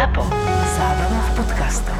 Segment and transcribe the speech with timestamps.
[0.00, 0.24] ZAPO.
[0.80, 1.98] Zábrná v podcastov.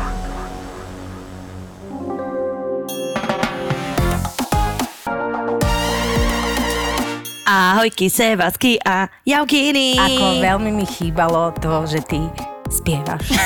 [7.45, 10.01] Ahojky, sevasky a jaukiny.
[10.01, 12.25] Ako veľmi mi chýbalo to, že ty
[12.73, 13.37] spievaš.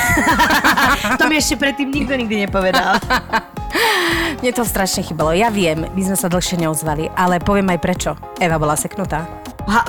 [1.19, 2.95] To mi ešte predtým nikto nikdy nepovedal.
[4.39, 5.35] Mne to strašne chýbalo.
[5.35, 8.15] Ja viem, my sme sa dlhšie neozvali, ale poviem aj prečo.
[8.39, 9.27] Eva bola seknutá.
[9.65, 9.81] Ha,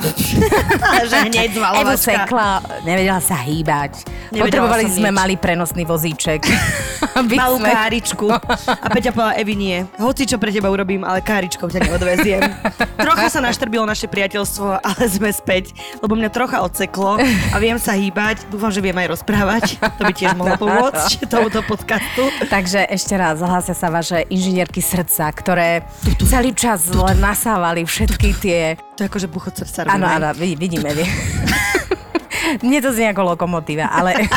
[1.11, 2.01] že hneď zvalovačka.
[2.01, 2.49] sekla,
[2.81, 4.09] nevedela sa hýbať.
[4.33, 5.19] Nevedela Potrebovali sme nič.
[5.21, 6.41] malý prenosný vozíček.
[7.17, 7.69] aby Malú sme...
[7.73, 8.27] káričku.
[8.29, 9.77] A Peťa povedala, Evi nie.
[9.97, 12.45] Hoci čo pre teba urobím, ale káričkou ťa neodveziem.
[13.05, 17.97] Trocha sa naštrbilo naše priateľstvo, ale sme späť, lebo mňa trocha odseklo a viem sa
[17.97, 18.45] hýbať.
[18.53, 19.65] Dúfam, že viem aj rozprávať.
[19.81, 22.29] To by tiež mohlo pomôcť tomuto podcastu.
[22.47, 25.89] Takže ešte raz zahlásia sa vaše inžinierky srdca, ktoré
[26.29, 28.61] celý čas len nasávali všetky tie...
[28.97, 29.89] To je akože buchod srdca.
[29.89, 30.93] Áno, áno, vid- vidíme.
[30.93, 31.09] vi-
[32.65, 34.29] Mne to znie ako lokomotíva, ale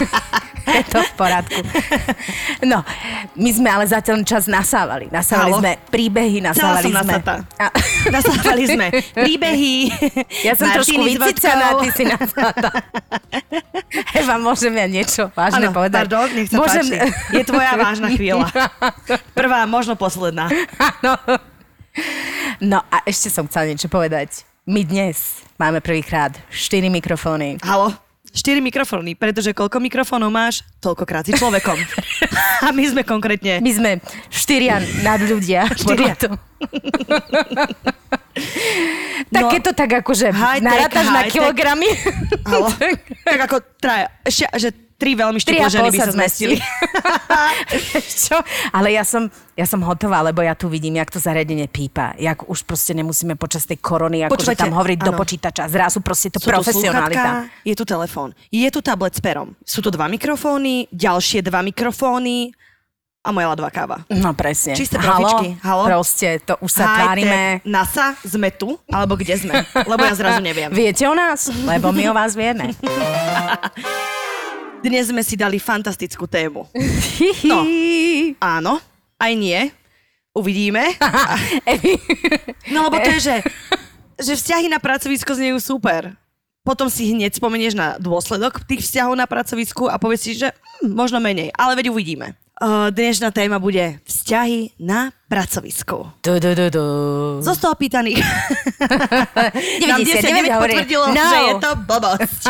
[0.77, 1.61] je to v poradku.
[2.65, 2.83] No,
[3.35, 5.07] my sme ale za ten čas nasávali.
[5.09, 5.61] Nasávali Halo?
[5.61, 7.13] sme príbehy, Celá nasávali som sme...
[7.57, 7.65] A,
[8.15, 9.75] Nasávali sme príbehy.
[10.45, 11.79] ja som trošku vodkou.
[11.83, 12.69] ty si nasátá.
[14.19, 16.05] Eva, môžem ja niečo vážne Áno, povedať?
[16.05, 16.85] pardon, nech sa môžem...
[16.85, 16.97] páči.
[17.33, 18.47] Je tvoja vážna chvíľa.
[19.33, 20.49] Prvá, možno posledná.
[22.59, 24.43] No a ešte som chcela niečo povedať.
[24.69, 27.57] My dnes máme prvýkrát 4 mikrofóny.
[27.65, 28.08] Halo?
[28.31, 31.77] 4 mikrofóny, pretože koľko mikrofónov máš, toľkokrát si človekom.
[32.65, 33.59] A my sme konkrétne...
[33.61, 33.91] My sme
[34.29, 35.65] štyria nadľudia.
[35.73, 36.13] Štyria.
[36.13, 36.35] podľa toho.
[39.33, 41.89] tak No, keď to tak akože narátaš na kilogramy.
[42.45, 42.69] Halo?
[43.23, 44.07] tak ako traja.
[44.23, 44.69] Ešte, že
[44.99, 46.59] tri veľmi štiplo ženy by sa zmestili.
[48.27, 48.35] Čo?
[48.75, 52.13] Ale ja som, ja som hotová, lebo ja tu vidím, jak to zariadenie pípa.
[52.19, 55.19] Jak už proste nemusíme počas tej korony akože tam hovoriť do áno.
[55.19, 55.71] počítača.
[55.71, 57.47] Zrazu proste to Sú tu profesionalita.
[57.47, 61.63] slúchatka, je tu telefón, je tu tablet s perom, sú tu dva mikrofóny, ďalšie dva
[61.63, 62.51] mikrofóny
[63.19, 64.03] a moja ľadová káva.
[64.11, 64.75] No presne.
[64.75, 65.83] Čisté Halo, profičky, halo.
[65.87, 66.99] Proste, to už sa High-tech.
[66.99, 67.41] tvárime.
[67.67, 69.55] NASA, sme tu, alebo kde sme?
[69.75, 70.71] Lebo ja zrazu neviem.
[70.79, 71.47] Viete o nás?
[71.51, 72.75] Lebo my o vás vieme.
[74.79, 76.63] Dnes sme si dali fantastickú tému.
[77.43, 77.59] No.
[78.39, 78.79] Áno,
[79.19, 79.59] aj nie.
[80.31, 80.95] Uvidíme.
[82.69, 83.37] No lebo to je, že,
[84.21, 86.13] že vzťahy na pracovisko znejú super.
[86.61, 90.93] Potom si hneď spomenieš na dôsledok tých vzťahov na pracovisku a povieš si, že hm,
[90.93, 92.37] možno menej, ale veď uvidíme.
[92.61, 96.09] Uh, dnešná téma bude vzťahy na pracovisku.
[96.25, 96.85] Du, du, du, du.
[97.45, 98.17] Zo 100 opýtaných.
[99.89, 101.21] Nám 90, 10 hovorí, potvrdilo, no.
[101.21, 102.43] že je to blbosť.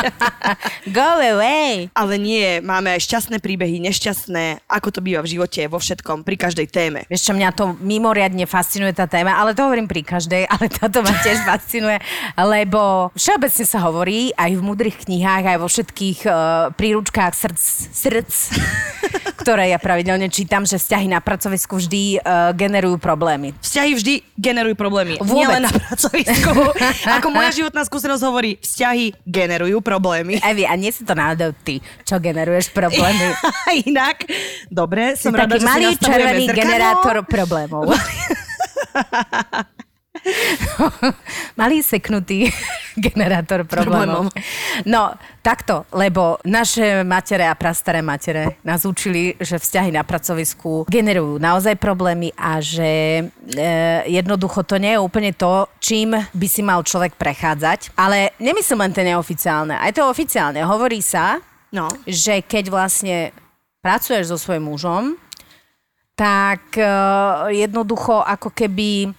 [0.95, 1.91] Go away.
[1.91, 6.40] Ale nie, máme aj šťastné príbehy, nešťastné, ako to býva v živote, vo všetkom, pri
[6.40, 7.03] každej téme.
[7.12, 11.03] Vieš čo, mňa to mimoriadne fascinuje tá téma, ale to hovorím pri každej, ale táto
[11.03, 12.00] ma tiež fascinuje,
[12.40, 17.59] lebo všeobecne sa hovorí aj v mudrých knihách, aj vo všetkých uh, príručkách srdc,
[17.91, 18.31] srdc
[19.40, 23.57] ktoré ja pravidelne čítam, že vzťahy na pracovisku vždy uh, generujú problémy.
[23.57, 25.18] Vzťahy vždy generujú problémy.
[25.18, 25.41] Vôbec.
[25.41, 26.53] Nielen na pracovisku.
[27.18, 30.38] Ako moja životná skúsenosť hovorí, vzťahy generujú problémy.
[30.46, 33.34] Evi, a nie si to náhodou ty, čo generuješ problémy.
[33.90, 34.29] Inak,
[34.69, 37.90] dobre, Si som rada, taký že si malý nastavujeme červený generátor problémov.
[41.59, 42.50] malý seknutý
[43.06, 44.31] generátor problémov.
[44.84, 51.40] No, takto, lebo naše matere a prastaré matere nás učili, že vzťahy na pracovisku generujú
[51.40, 53.24] naozaj problémy a že
[53.56, 53.63] e,
[54.08, 57.96] jednoducho to nie je úplne to, čím by si mal človek prechádzať.
[57.96, 60.59] Ale nemyslím len tie neoficiálne, aj to oficiálne.
[60.63, 63.18] Hovorí sa, No, že keď vlastne
[63.85, 65.03] pracuješ so svojím mužom,
[66.18, 69.13] tak uh, jednoducho ako keby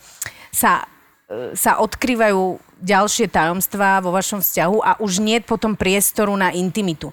[0.50, 6.50] sa, uh, sa odkrývajú ďalšie tajomstvá vo vašom vzťahu a už nie potom priestoru na
[6.52, 7.12] intimitu.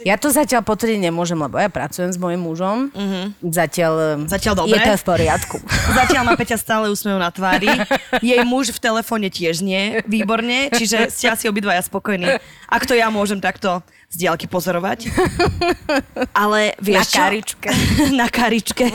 [0.00, 2.88] Ja to zatiaľ potvrdiť nemôžem, lebo ja pracujem s mojim mužom.
[2.90, 3.24] Mm-hmm.
[3.52, 4.84] Zatiaľ, eh, Zatiaľ je dobre.
[4.88, 5.56] to v poriadku.
[6.00, 7.68] Zatiaľ má Peťa stále úsmev na tvári.
[8.24, 12.40] Jej muž v telefóne tiež nie výborne, čiže ste asi obidvaja spokojní.
[12.72, 15.08] Ak to ja môžem takto z diaľky pozorovať.
[16.44, 17.68] Ale vieš Na karičke.
[18.20, 18.86] na karičke.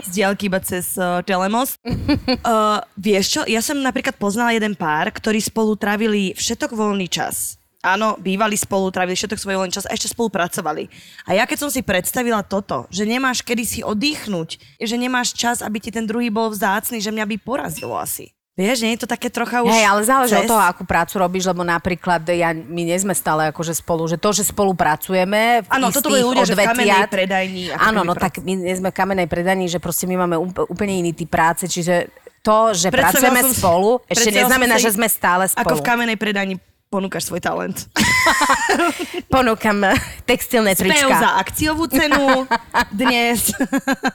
[0.00, 1.76] Z diaľky iba cez uh, telemost.
[1.84, 3.40] Uh, vieš čo?
[3.44, 7.60] Ja som napríklad poznala jeden pár, ktorí spolu trávili všetok voľný čas.
[7.84, 10.88] Áno, bývali spolu, trávili všetok svoj voľný čas a ešte spolupracovali.
[11.28, 15.60] A ja keď som si predstavila toto, že nemáš kedy si oddychnúť, že nemáš čas,
[15.60, 18.32] aby ti ten druhý bol vzácný, že mňa by porazilo asi.
[18.54, 20.46] Vieš, nie je to také trocha už Hej, ale záleží cez?
[20.46, 24.14] od toho, akú prácu robíš, lebo napríklad ja, my nie sme stále akože spolu, že
[24.14, 27.74] to, že spolupracujeme v Áno, toto boli ľudia, že v odvetviach- predajni.
[27.74, 30.70] Áno, no prac- tak my nie sme v kamenej predajni, že proste my máme úp-
[30.70, 32.06] úplne iný typ práce, čiže
[32.46, 35.64] to, že Predstavila pracujeme som spolu, ešte neznamená, som že sme stále spolu.
[35.66, 36.54] Ako v kamenej predajni
[36.94, 37.90] ponúkaš svoj talent.
[39.34, 39.84] Ponúkam
[40.24, 41.16] textilné Spev trička.
[41.16, 42.48] za akciovú cenu,
[43.00, 43.52] dnes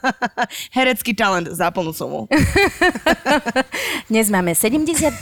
[0.77, 2.21] herecký talent za plnú sumu.
[4.07, 5.13] Dnes máme 70%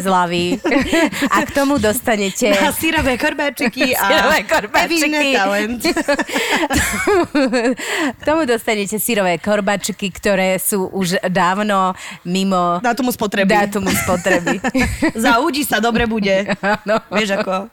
[0.00, 0.58] zľavy
[1.30, 5.28] a k tomu dostanete A sírové korbáčiky a Sírové korbáčiky.
[5.34, 5.82] Talent.
[8.14, 11.94] k tomu dostanete sírové korbačky, ktoré sú už dávno
[12.24, 13.50] mimo Dátumu spotreby.
[13.50, 14.58] dátumu spotreby.
[15.14, 16.48] Zaúdi sa, dobre bude.
[16.84, 16.98] No.
[17.12, 17.70] Vieš ako?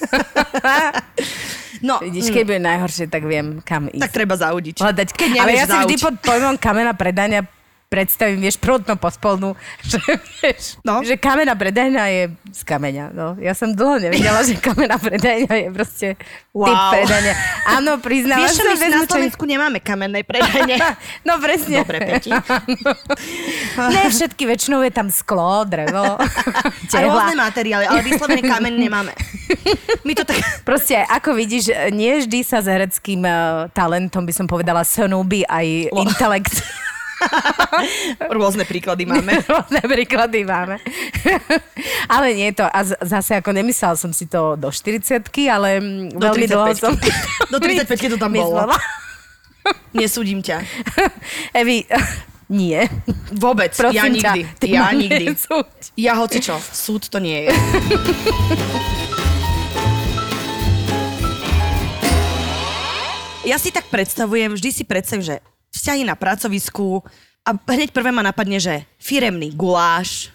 [1.80, 4.04] No, Vidíš, keď bude najhoršie, tak viem, kam ísť.
[4.04, 4.84] tak treba zaudiť.
[4.84, 5.08] hľadať.
[5.16, 7.40] Keď Ale nevieš ja si vždy pod pojmom kamena predania
[7.90, 9.98] predstavím, vieš, prúdno pospolnú, že,
[10.38, 11.02] vieš, No.
[11.02, 13.10] že kamena predajňa je z kameňa.
[13.10, 13.34] No.
[13.36, 16.22] Ja som dlho nevedela, že kamena predajňa je proste typ
[16.54, 16.90] Wow.
[16.92, 17.34] predania.
[17.68, 20.78] Áno, priznávam Vieš, čo sa, my na čo- Slovensku nemáme kamennej predajne.
[21.20, 21.82] No presne.
[21.82, 22.30] Dobre, Peti.
[23.76, 29.12] Ne všetky, väčšinou je tam sklo, drevo, A rôzne materiály, ale vyslovene kameň nemáme.
[30.02, 30.38] My to tak...
[30.62, 35.66] Proste, ako vidíš, nie vždy sa s hereckým uh, talentom, by som povedala, snúbi aj
[35.92, 36.62] intelekt.
[38.36, 39.40] Rôzne príklady máme.
[39.50, 40.80] Rôzne príklady máme.
[42.14, 45.68] ale nie je to, a zase ako nemyslela som si to do 40 ale
[46.12, 46.80] Do veľmi dlho 35-ky.
[46.80, 46.92] som...
[47.52, 48.68] Do 35-ky to tam bolo.
[49.92, 50.64] Nesúdim ťa.
[51.52, 51.84] Evi,
[52.50, 52.82] nie.
[53.36, 53.70] Vôbec.
[53.70, 54.40] ja Prosím ťa, nikdy.
[54.58, 55.24] ty ja nikdy.
[55.30, 55.66] nesúď.
[55.94, 56.58] Ja hoci čo.
[56.58, 57.50] Súd to nie je.
[63.40, 65.40] Ja si tak predstavujem, vždy si predstavím, že
[65.70, 67.02] vzťahy na pracovisku
[67.40, 70.28] a hneď prvé ma napadne, že firemný guláš,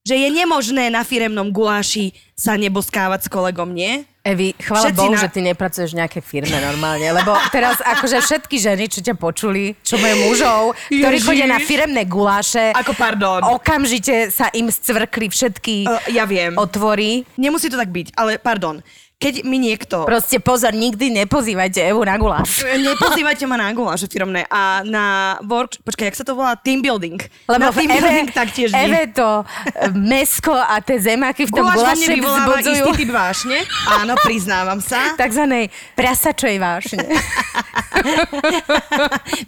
[0.00, 4.02] že je nemožné na firemnom guláši sa neboskávať s kolegom, nie?
[4.20, 8.20] Evi, chvála Všetci Bohu, na- že ty nepracuješ v nejakej firme normálne, lebo teraz akože
[8.20, 11.24] všetky ženy, čo ťa počuli, čo majú mužov, ktorí Ježiš.
[11.24, 13.40] chodia na firemné guláše, Ako pardon.
[13.50, 16.52] okamžite sa im scvrkli všetky Uh, ja viem.
[16.54, 17.24] otvory.
[17.34, 18.84] Nemusí to tak byť, ale pardon.
[19.20, 20.08] Keď mi niekto...
[20.08, 22.64] Proste pozor, nikdy nepozývajte Evu na guláš.
[22.88, 25.76] Nepozývajte ma na guláše firmné a na work...
[25.84, 26.56] Počkaj, jak sa to volá?
[26.56, 27.20] Team building.
[27.44, 28.80] Lebo na team Eve, building taktiež nie.
[28.80, 33.60] Eve to e, mesko a tie zemáky v tom Guláš vzbudzujú istý typ vášne.
[33.92, 35.12] Áno, priznávam sa.
[35.20, 35.68] takzvanej
[36.00, 37.04] prasačej vášne.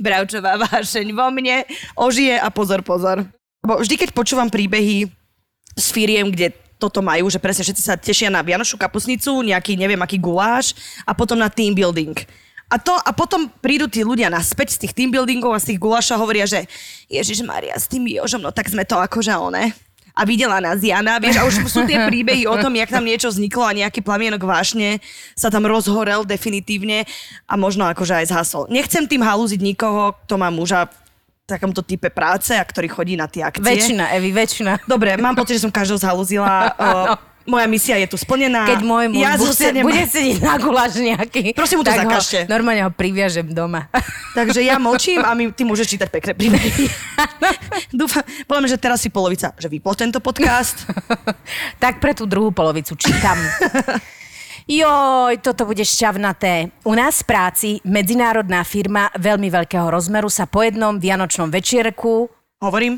[0.05, 1.65] Bravčová vášeň vo mne
[1.97, 3.25] ožije a pozor, pozor.
[3.65, 5.09] Bo vždy, keď počúvam príbehy
[5.81, 6.53] s firiem, kde
[6.83, 10.75] toto majú, že presne všetci sa tešia na Vianošu kapusnicu, nejaký neviem aký guláš
[11.07, 12.19] a potom na team building.
[12.73, 15.79] A, to, a potom prídu tí ľudia naspäť z tých team buildingov a z tých
[15.79, 16.65] gulášov a hovoria, že
[17.07, 19.71] Ježiš Maria, s tým Jožom, no tak sme to akože one.
[20.13, 23.33] A videla nás Jana, vieš, a už sú tie príbehy o tom, jak tam niečo
[23.33, 25.01] vzniklo a nejaký plamienok vášne
[25.33, 27.09] sa tam rozhorel definitívne
[27.49, 28.69] a možno akože aj zhasol.
[28.69, 31.02] Nechcem tým halúziť nikoho, kto má muža v
[31.53, 33.61] takomto type práce a ktorý chodí na tie akcie.
[33.61, 34.89] väčšina, Evi, väčšina.
[34.89, 36.73] Dobre, mám pocit, že som každého zhalúzila.
[36.81, 37.13] Uh,
[37.53, 38.67] moja misia je tu splnená.
[38.67, 39.83] Keď môj muž ja bude, zostanem...
[39.83, 42.39] bude sedieť na guláš nejaký, Prosím mu to tak ho, zakažte.
[42.47, 43.91] normálne ho priviažem doma.
[44.33, 46.87] Takže ja močím a my, ty môžeš čítať pekné príbehy.
[48.01, 50.87] Dúfam, poviem, že teraz si polovica, že vyplo tento podcast.
[51.83, 53.37] tak pre tú druhú polovicu čítam.
[54.73, 56.73] Joj, toto bude šťavnaté.
[56.89, 62.97] U nás v práci medzinárodná firma veľmi veľkého rozmeru sa po jednom vianočnom večierku Hovorím.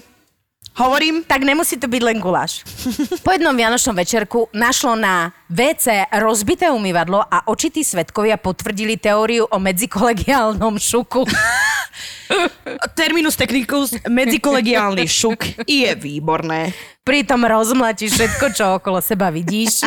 [0.79, 1.27] Hovorím.
[1.27, 2.63] tak nemusí to byť len guláš.
[3.27, 9.61] Po jednom vianočnom večerku našlo na WC rozbité umývadlo a očití svetkovia potvrdili teóriu o
[9.61, 11.29] medzikolegiálnom šuku.
[12.99, 16.73] Terminus technicus, medzikolegiálny šuk je výborné.
[17.05, 19.85] Pritom rozmlatíš všetko, čo okolo seba vidíš.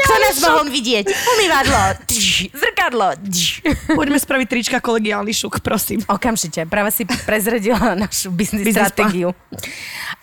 [0.00, 1.04] Kto nás mohol vidieť?
[1.12, 3.12] Umývadlo, tš, zrkadlo.
[3.20, 3.68] tš.
[3.92, 6.00] Poďme spraviť trička kolegiálny šuk, prosím.
[6.08, 9.36] Okamžite, práve si prezredila našu biznis stratégiu.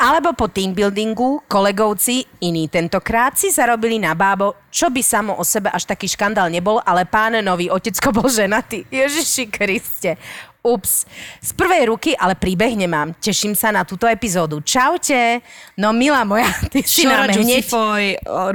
[0.02, 5.44] Alebo po team buildingu kolegovci, iní tentokrát, si zarobili na bábo, čo by samo o
[5.44, 8.88] sebe až taký škandál nebol, ale pán nový otecko bol ženatý.
[8.88, 10.16] Ježiši Kriste.
[10.64, 11.04] Ups.
[11.44, 13.12] Z prvej ruky, ale príbeh nemám.
[13.20, 14.64] Teším sa na túto epizódu.
[14.64, 15.44] Čaute.
[15.75, 17.68] No milá moja, ty si Šora nám hneď...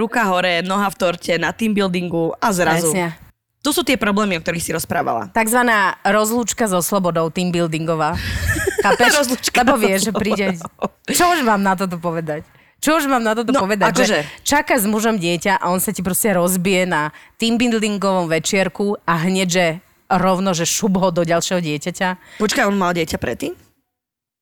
[0.01, 2.97] Ruka hore, noha v torte, na team buildingu a zrazu.
[2.97, 3.13] Presne.
[3.61, 5.29] Tu sú tie problémy, o ktorých si rozprávala.
[5.37, 8.17] Takzvaná rozlúčka so slobodou, team buildingová.
[8.89, 9.37] Chápeš?
[9.53, 10.57] Lebo vieš, že príde...
[11.13, 12.41] Čo už mám na toto povedať?
[12.81, 13.93] Čo už mám na toto No, povedať?
[13.93, 18.27] akože- Že čaká s mužom dieťa a on sa ti proste rozbije na team buildingovom
[18.27, 19.67] večierku a hneď, že
[20.09, 22.41] rovno, že šup ho do ďalšieho dieťaťa.
[22.41, 23.53] Počkaj, on mal dieťa predtým?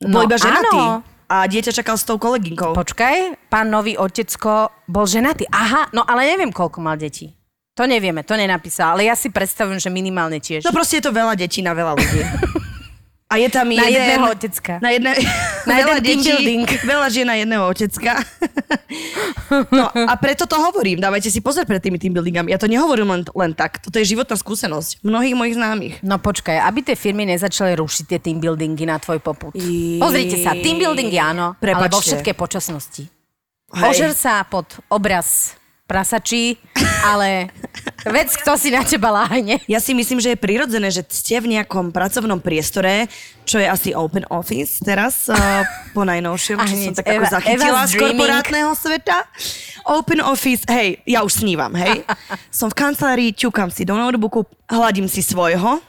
[0.00, 0.78] No, Bol iba ženatý.
[0.78, 1.02] áno.
[1.28, 2.72] A dieťa čakal s tou kolegynkou.
[2.72, 5.44] Počkaj, pán nový otecko bol ženatý.
[5.46, 7.36] Aha, no ale neviem, koľko mal detí.
[7.76, 10.64] To nevieme, to nenapísal, ale ja si predstavujem, že minimálne tiež.
[10.64, 12.20] No proste je to veľa detí na veľa ľudí.
[13.28, 14.72] A je tam Na jeden, jedného otecka.
[14.80, 15.12] Na, jedne,
[15.68, 16.64] Na jeden team building.
[16.80, 18.24] Veľa žien na jedného otecka.
[19.68, 20.96] no a preto to hovorím.
[20.96, 22.48] Dávajte si pozor pred tými team buildingami.
[22.48, 23.84] Ja to nehovorím len, len tak.
[23.84, 25.94] Toto je životná skúsenosť mnohých mojich známych.
[26.00, 29.52] No počkaj, aby tie firmy nezačali rušiť tie team buildingy na tvoj poput.
[29.52, 32.16] I- Pozrite sa, team buildingy áno, ale vo Prepačte.
[32.16, 33.02] všetkej počasnosti.
[33.76, 33.84] Hej.
[33.92, 35.57] Ožer sa pod obraz
[35.88, 36.60] prasačí,
[37.00, 37.48] ale
[38.04, 39.56] vec, kto si na teba láhne.
[39.64, 43.08] Ja si myslím, že je prirodzené, že ste v nejakom pracovnom priestore,
[43.48, 45.64] čo je asi open office teraz, uh,
[45.96, 49.18] po najnovšom, čo som tak ako Eva- zachytila Eva's z korporátneho sveta.
[49.88, 52.04] Open office, hej, ja už snívam, hej.
[52.52, 55.80] som v kancelárii, ťukám si do notebooku, hladím si svojho,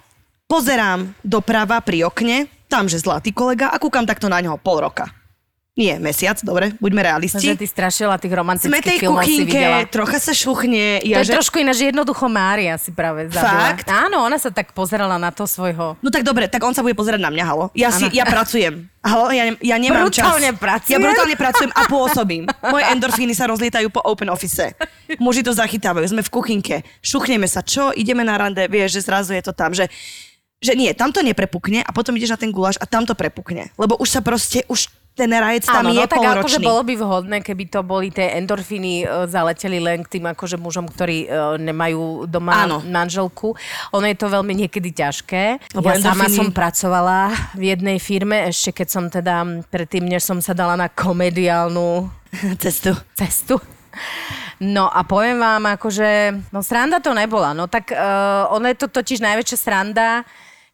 [0.48, 5.19] pozerám doprava pri okne, tam, že zlatý kolega a kúkam takto na neho pol roka.
[5.80, 7.40] Nie, mesiac, dobre, buďme realisti.
[7.40, 11.00] Že ty strašila tých Sme romantických tej filmov si kuchynke, trocha sa šuchne.
[11.00, 13.72] To Ja, je trošku ináč jednoducho Mária si práve zabila.
[13.72, 13.88] Fakt?
[13.88, 15.96] Áno, ona sa tak pozerala na to svojho...
[16.04, 17.66] No tak dobre, tak on sa bude pozerať na mňa, halo.
[17.72, 18.12] Ja, si, Áno.
[18.12, 18.92] ja pracujem.
[19.00, 20.60] Halo, ja, ne- ja nemám Brutálne čas.
[20.60, 20.92] pracujem.
[20.92, 22.44] Ja brutálne pracujem a pôsobím.
[22.68, 24.76] Moje endorfíny sa rozlietajú po open office.
[25.16, 29.32] Muži to zachytávajú, sme v kuchynke, šuchneme sa, čo, ideme na rande, vieš, že zrazu
[29.32, 29.88] je to tam, že
[30.60, 33.72] že nie, tam to neprepukne a potom ideš na ten guláš a tam to prepukne.
[33.80, 36.40] Lebo už sa proste, už ten rajec tam Áno, je no tak polročný.
[36.40, 40.56] akože bolo by vhodné, keby to boli tie endorfíny e, zaleteli len k tým akože
[40.56, 42.80] mužom, ktorí e, nemajú doma Áno.
[42.80, 43.52] manželku.
[43.92, 45.76] Ono je to veľmi niekedy ťažké.
[45.76, 47.20] Lebo ja sama endorfíny- som pracovala
[47.52, 52.08] v jednej firme, ešte keď som teda predtým, než som sa dala na komediálnu
[52.64, 52.96] Cestu.
[53.12, 53.60] cestu.
[54.60, 57.52] No a poviem vám, akože, no sranda to nebola.
[57.52, 60.24] No tak uh, ono je to totiž najväčšia sranda,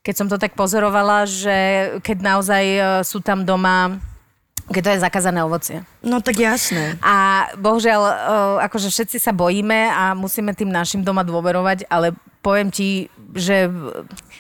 [0.02, 1.58] keď som to tak pozorovala, že
[2.02, 3.98] keď naozaj uh, sú tam doma
[4.65, 5.77] keď to je zakázané ovocie.
[6.01, 6.98] No tak jasné.
[7.05, 8.13] A bohužiaľ, uh,
[8.65, 13.69] akože všetci sa bojíme a musíme tým našim doma dôverovať, ale poviem ti, že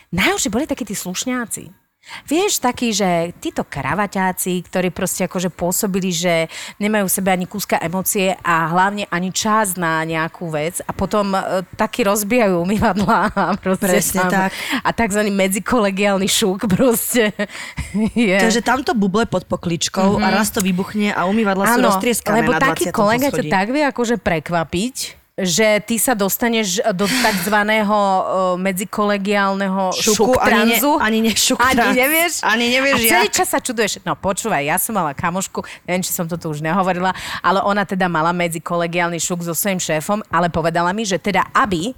[0.09, 1.84] najhoršie boli takí tí slušňáci.
[2.25, 6.47] Vieš, takí, že títo kravaťáci, ktorí proste akože pôsobili, že
[6.77, 11.33] nemajú v sebe ani kúska emócie a hlavne ani čas na nejakú vec a potom
[11.33, 14.51] e, taky rozbijajú umývadla a proste Presne tam- tak.
[14.85, 17.33] A takzvaný medzikolegiálny šuk proste
[18.13, 18.37] je.
[18.37, 22.61] Takže tamto buble pod pokličkou a raz to vybuchne a umývadla sú roztrieskané lebo na
[22.61, 22.69] 20.
[22.69, 24.95] taký kolega ťa tak vie akože prekvapiť,
[25.35, 28.23] že ty sa dostaneš do takzvaného uh,
[28.55, 32.39] medzikolegiálneho Šuku, šuk ani ne- ani ne šuk Ani nevieš?
[32.39, 33.35] Ani nevieš, A celý jak.
[33.35, 33.99] čas sa čuduješ.
[34.07, 37.11] No počúvaj, ja som mala kamošku, neviem, či som to tu už nehovorila,
[37.43, 41.91] ale ona teda mala medzikolegiálny šuk so svojím šéfom, ale povedala mi, že teda aby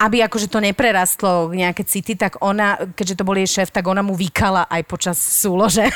[0.00, 4.00] aby akože to neprerastlo nejaké city, tak ona, keďže to bol jej šéf, tak ona
[4.00, 5.88] mu vykala aj počas súlože.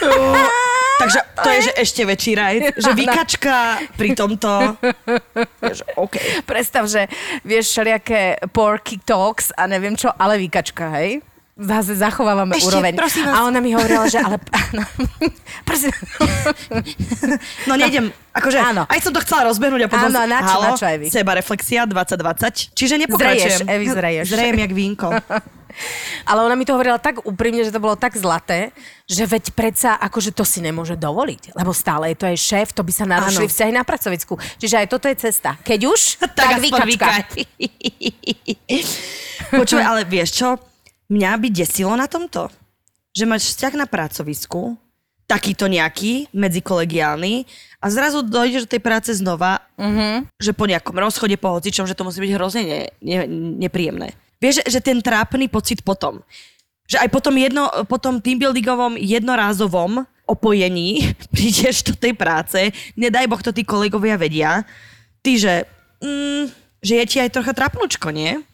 [0.94, 2.54] Takže to je, že ešte väčší raj.
[2.84, 4.78] Že vykačka pri tomto...
[5.74, 6.14] Že, OK.
[6.46, 7.10] Predstav, že
[7.42, 11.18] vieš všelijaké porky talks a neviem čo, ale vykačka, hej?
[11.54, 12.98] Zase zachovávame Ešte, úroveň.
[12.98, 13.38] prosím vás.
[13.38, 14.42] A ona mi hovorila, že ale...
[15.68, 15.94] Prosím.
[17.70, 18.82] No nejdem, akože Áno.
[18.90, 20.10] aj som to chcela rozbehnúť a potom...
[20.10, 21.06] Áno, na čo, Halo, na čo vy?
[21.14, 22.74] Seba reflexia 2020.
[22.74, 23.62] Čiže nepokračujem.
[23.62, 24.26] Zreješ, Evi, zreješ.
[24.34, 25.08] Zrejem jak vínko.
[26.30, 28.74] Ale ona mi to hovorila tak úprimne, že to bolo tak zlaté,
[29.06, 32.86] že veď predsa akože to si nemôže dovoliť, lebo stále je to aj šéf, to
[32.86, 34.38] by sa narušili vzťahy na pracovisku.
[34.58, 35.54] Čiže aj toto je cesta.
[35.62, 36.00] Keď už,
[36.38, 37.30] tak, aspoň vykačka.
[39.54, 40.73] Počúvaj, ale vieš čo?
[41.12, 42.48] Mňa by desilo na tomto,
[43.12, 44.74] že máš vzťah na pracovisku,
[45.24, 47.48] takýto nejaký, medzikolegiálny,
[47.80, 50.28] a zrazu dojdeš do tej práce znova, mm-hmm.
[50.36, 53.18] že po nejakom rozchode, po hocičom, že to musí byť hrozne ne, ne,
[53.64, 54.12] nepríjemné.
[54.40, 56.20] Vieš, že, ten trápny pocit potom,
[56.84, 63.52] že aj potom, jedno, potom teambuildingovom jednorázovom opojení prídeš do tej práce, nedaj Boh to
[63.52, 64.64] tí kolegovia vedia,
[65.24, 65.64] ty, že,
[66.04, 66.52] mm,
[66.84, 68.44] že je ti aj trocha trapnúčko, nie?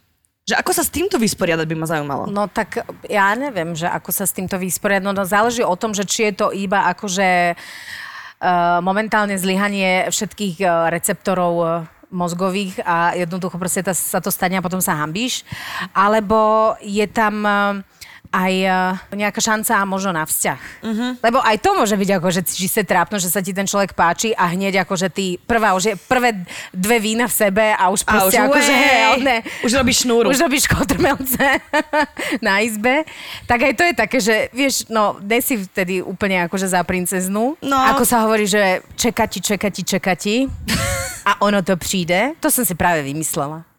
[0.41, 2.23] Že ako sa s týmto vysporiadať by ma zaujímalo.
[2.25, 5.05] No tak ja neviem, že ako sa s týmto vysporiadať.
[5.05, 10.65] No, no záleží o tom, že či je to iba akože uh, momentálne zlyhanie všetkých
[10.65, 11.69] uh, receptorov uh,
[12.09, 15.45] mozgových a jednoducho proste ta, sa to stane a potom sa hambíš.
[15.93, 17.45] Alebo je tam
[18.31, 20.61] aj uh, nejaká šanca a možno na vzťah.
[20.81, 21.11] Uh-huh.
[21.19, 23.91] Lebo aj to môže byť ako, že či sa trápno, že sa ti ten človek
[23.91, 27.91] páči a hneď ako, že ty prvá, už je prvé dve vína v sebe a
[27.91, 30.27] už A proste už, ako, že uej, hej, ne, už robíš šnúru.
[30.33, 31.59] Už robíš kotrmelce
[32.47, 33.03] na izbe.
[33.51, 37.59] Tak aj to je také, že vieš, no, si vtedy úplne akože za princeznú.
[37.59, 37.77] No.
[37.91, 40.47] Ako sa hovorí, že čeka ti, čeka ti, čeka ti.
[41.29, 42.33] A ono to přijde.
[42.39, 43.70] To som si práve vymyslela.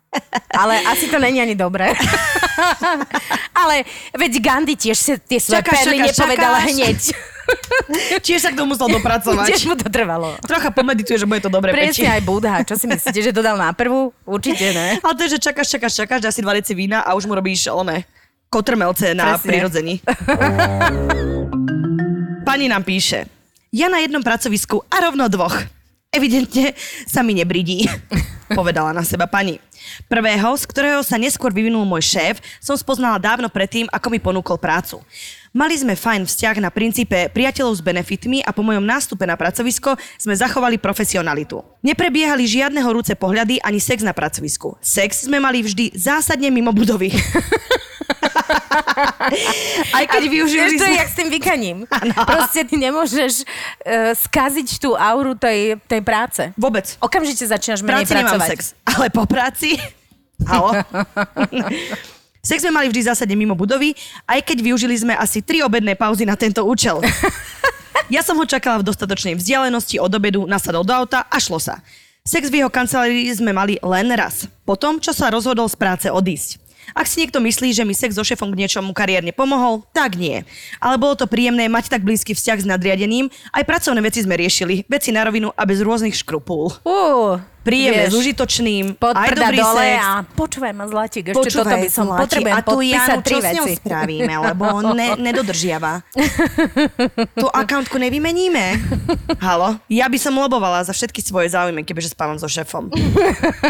[0.53, 1.93] Ale asi to není ani dobré.
[3.63, 6.73] Ale veď Gandhi tiež si tie svoje Čakáš, perly čakáš, nepovedala čakáš.
[6.73, 7.01] hneď.
[8.25, 9.47] Tiež sa k tomu musel dopracovať.
[9.51, 10.39] Tiež mu to trvalo.
[10.47, 12.07] Trocha pomedituje, že bude to dobre peči.
[12.07, 12.55] Presne aj Budha.
[12.63, 14.15] Čo si myslíte, že to dal na prvú?
[14.23, 14.89] Určite ne.
[15.05, 17.35] Ale to je, že čakáš, čakáš, čakáš, dá si dva deci vína a už mu
[17.35, 18.07] robíš one
[18.47, 19.49] kotrmelce na Presne.
[19.49, 19.95] prirodzení.
[22.45, 23.25] Pani nám píše.
[23.73, 25.57] Ja na jednom pracovisku a rovno dvoch.
[26.13, 26.77] Evidentne
[27.09, 27.89] sa mi nebridí,
[28.53, 29.57] povedala na seba pani.
[30.07, 34.57] Prvého, z ktorého sa neskôr vyvinul môj šéf, som spoznala dávno predtým, ako mi ponúkol
[34.57, 35.01] prácu.
[35.53, 40.01] Mali sme fajn vzťah na princípe priateľov s benefitmi a po mojom nástupe na pracovisko
[40.17, 41.61] sme zachovali profesionalitu.
[41.85, 44.81] Neprebiehali žiadne horúce pohľady ani sex na pracovisku.
[44.81, 47.13] Sex sme mali vždy zásadne mimo budovy.
[49.93, 51.77] Aj keď využili Vieš, to je jak s tým vykaním.
[52.33, 56.49] Proste ty nemôžeš uh, skaziť tú auru tej, tej práce.
[56.57, 56.97] Vôbec.
[56.97, 58.49] Okamžite začínaš menej práci pracovať.
[58.49, 59.77] sex, ale po práci...
[60.49, 60.73] Halo?
[62.43, 63.95] sex sme mali vždy zásadne mimo budovy,
[64.27, 66.99] aj keď využili sme asi tri obedné pauzy na tento účel.
[68.13, 71.81] Ja som ho čakala v dostatočnej vzdialenosti od obedu, nasadol do auta a šlo sa.
[72.29, 74.45] Sex v jeho kancelárii sme mali len raz.
[74.69, 76.61] Potom, čo sa rozhodol z práce odísť.
[76.93, 80.45] Ak si niekto myslí, že mi sex so šefom k niečomu kariérne pomohol, tak nie.
[80.77, 84.85] Ale bolo to príjemné mať tak blízky vzťah s nadriadeným, aj pracovné veci sme riešili,
[84.93, 86.75] veci na rovinu a bez rôznych škrupúl.
[86.85, 90.03] Uh, Príjemné, s vieš, užitočným, pod aj dobrý dole sex.
[90.03, 93.39] a počúvaj ma zlatík, ešte toto by som Zlati, potrebujem a tu Janu, tri čo
[93.39, 93.79] s ňou veci.
[93.79, 95.93] spravíme, lebo on ne, nedodržiava.
[97.39, 98.83] Tú akauntku nevymeníme.
[99.39, 99.79] Halo?
[99.87, 102.91] Ja by som lobovala za všetky svoje záujmy, kebyže spávam so šefom.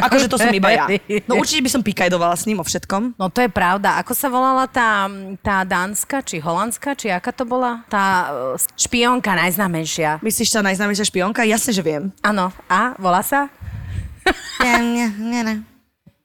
[0.00, 0.88] Akože to som iba ja.
[1.28, 3.20] No určite by som pikajdovala s ním o všetkom.
[3.20, 4.00] No to je pravda.
[4.00, 5.04] Ako sa volala tá,
[5.44, 7.84] tá dánska, či holandská, či aká to bola?
[7.92, 10.24] Tá e, špionka najznámejšia.
[10.24, 11.44] Myslíš tá najznámejšia špionka?
[11.44, 12.08] Jasne, že viem.
[12.24, 12.48] Áno.
[12.72, 12.96] A?
[12.96, 13.52] Volá sa?
[14.62, 15.56] Nie, nie, nie, nie.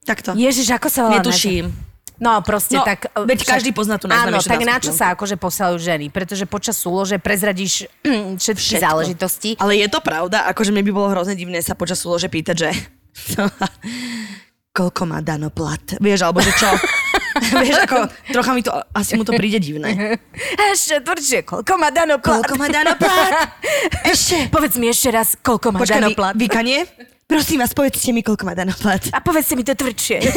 [0.04, 0.38] Takto.
[0.38, 1.20] Ježiš, ako sa volá?
[1.20, 1.74] Netuším.
[2.18, 3.14] No proste No, tak...
[3.14, 6.10] e, veď každý pozná tú Áno, tak na čo sa akože posielajú ženy?
[6.10, 7.86] Pretože počas súlože prezradíš
[8.42, 8.86] všetky Všetko.
[8.90, 9.50] záležitosti.
[9.62, 10.50] Ale je to pravda?
[10.50, 12.70] Akože mne by bolo hrozne divné sa počas súlože pýtať, že
[14.78, 15.82] koľko má Dano plat?
[15.98, 16.70] Vieš, alebo že čo?
[17.38, 20.18] Vieš, ako, trocha mi to, asi mu to príde divné.
[20.74, 22.42] Ešte tvrdšie, koľko má Dano plat?
[22.42, 23.54] Koľko má Dano plat?
[24.02, 24.50] Ešte.
[24.50, 26.34] Povedz mi ešte raz, koľko má Počkaj, Dano vy, plat.
[26.34, 26.90] vykanie?
[27.28, 29.04] Prosím vás, povedzte mi, koľko má Dano plat.
[29.12, 30.24] A povedzte mi to tvrdšie.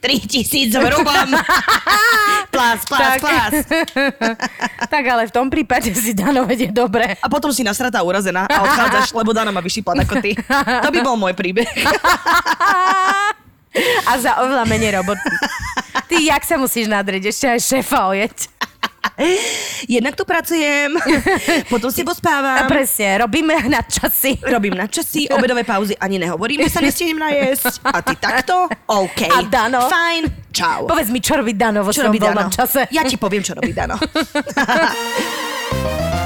[0.00, 1.28] 3000 v hrubom.
[2.54, 3.20] Plás, plás, Tak.
[3.20, 3.54] plás.
[4.94, 7.18] tak ale v tom prípade si Dano vedie dobre.
[7.18, 10.38] A potom si nasratá urazená a odchádzaš, lebo Dano má vyšší plat ako ty.
[10.38, 11.66] To by bol môj príbeh.
[14.06, 15.26] A za oveľa menej roboty.
[16.06, 17.34] Ty, jak sa musíš nadrieť?
[17.34, 18.53] Ešte aj šéfa ojeť.
[19.84, 20.96] Jednak tu pracujem,
[21.72, 22.66] potom si A pospávam.
[22.66, 24.40] presne, robíme na časy.
[24.42, 27.84] Robím na časy, obedové pauzy ani nehovorím, že sa nestihnem najesť.
[27.84, 28.66] A ty takto?
[28.88, 29.20] OK.
[29.28, 29.86] A Dano?
[29.86, 30.22] Fajn.
[30.54, 30.86] Čau.
[30.86, 32.86] Povedz mi, čo robí Dano vo čo svojom voľnom čase.
[32.94, 33.98] Ja ti poviem, čo robí Dano.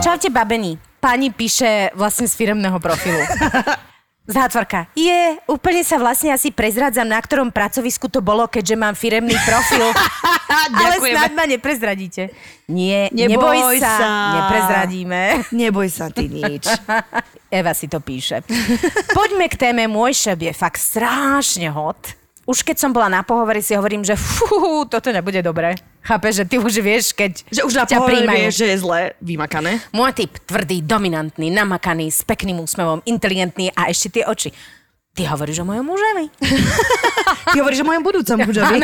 [0.05, 0.79] Čaute, babení.
[0.99, 3.19] Pani píše vlastne z firemného profilu.
[4.29, 4.93] Zátvorka.
[4.93, 9.89] Je, úplne sa vlastne asi prezradzam, na ktorom pracovisku to bolo, keďže mám firemný profil.
[10.85, 12.29] Ale snad ma neprezradíte.
[12.69, 13.93] Nie, Neboj neboj, sa.
[13.97, 14.11] sa.
[14.37, 15.49] Neprezradíme.
[15.49, 16.69] Neboj sa ty nič.
[17.49, 18.45] Eva si to píše.
[19.17, 22.13] Poďme k téme, môj šéf je fakt strašne hot.
[22.49, 25.77] Už keď som bola na pohovore, si hovorím, že fú, toto nebude dobré.
[26.01, 28.39] Chápeš, že ty už vieš, keď Že už na ťa príjmajú.
[28.41, 29.85] vieš, že je zle vymakané.
[29.93, 34.49] Môj typ, tvrdý, dominantný, namakaný, s pekným úsmevom, inteligentný a ešte tie oči.
[35.13, 36.25] Ty hovoríš o mojom mužovi?
[37.53, 38.81] Ty hovoríš o mojom budúcom mužovi.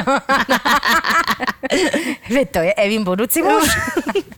[2.29, 3.64] Veď to je Evin budúci muž.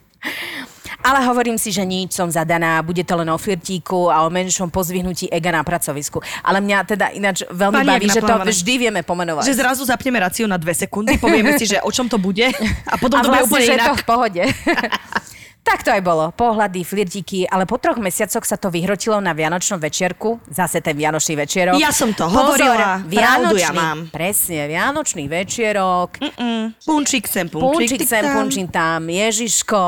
[1.07, 4.75] Ale hovorím si, že nič, som zadaná, bude to len o firtíku a o menšom
[4.75, 6.19] pozvihnutí ega na pracovisku.
[6.43, 9.47] Ale mňa teda ináč veľmi Pani, baví, že to vždy vieme pomenovať.
[9.47, 12.51] Že zrazu zapneme raciu na dve sekundy, povieme si, že o čom to bude
[12.91, 14.03] a potom a to bude vlastne, úplne že je to inak.
[14.03, 14.43] v pohode.
[15.67, 16.31] tak to aj bolo.
[16.31, 20.39] Pohľady, flirtíky, ale po troch mesiacoch sa to vyhrotilo na Vianočnom večierku.
[20.47, 21.75] Zase ten Vianočný večierok.
[21.83, 23.99] Ja som to Pozor, hovorila, pravdu ja Vianočný, mám.
[24.15, 26.23] Presne, Vianočný večierok.
[26.39, 28.35] Mm, Punčík sem, punčík, Punčík sem, tam.
[28.39, 29.83] punčík tam, Ježiško,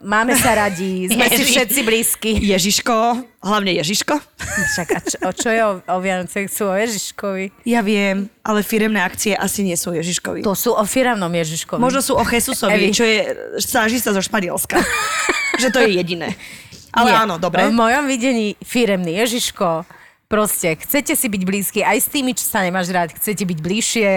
[0.00, 1.48] máme sa radi, sme si Ježiš.
[1.52, 2.30] všetci blízki.
[2.40, 2.94] Ježiško,
[3.44, 4.14] hlavne Ježiško.
[4.40, 6.48] Však a čo, o čo je o, o Vianoce?
[6.48, 7.68] Sú o Ježiškovi.
[7.68, 10.40] Ja viem, ale firemné akcie asi nie sú Ježiškovi.
[10.42, 11.78] To sú o firemnom Ježiškovi.
[11.80, 12.96] Možno sú o Jesusovi, Evi.
[12.96, 13.18] čo je
[13.60, 14.80] stážista zo Španielska.
[15.60, 16.32] že to je jediné.
[16.90, 17.22] Ale Nie.
[17.22, 17.68] áno, dobre.
[17.68, 19.86] V mojom videní firemný Ježiško.
[20.26, 24.10] Proste, chcete si byť blízky aj s tými, čo sa nemáš rád, chcete byť bližšie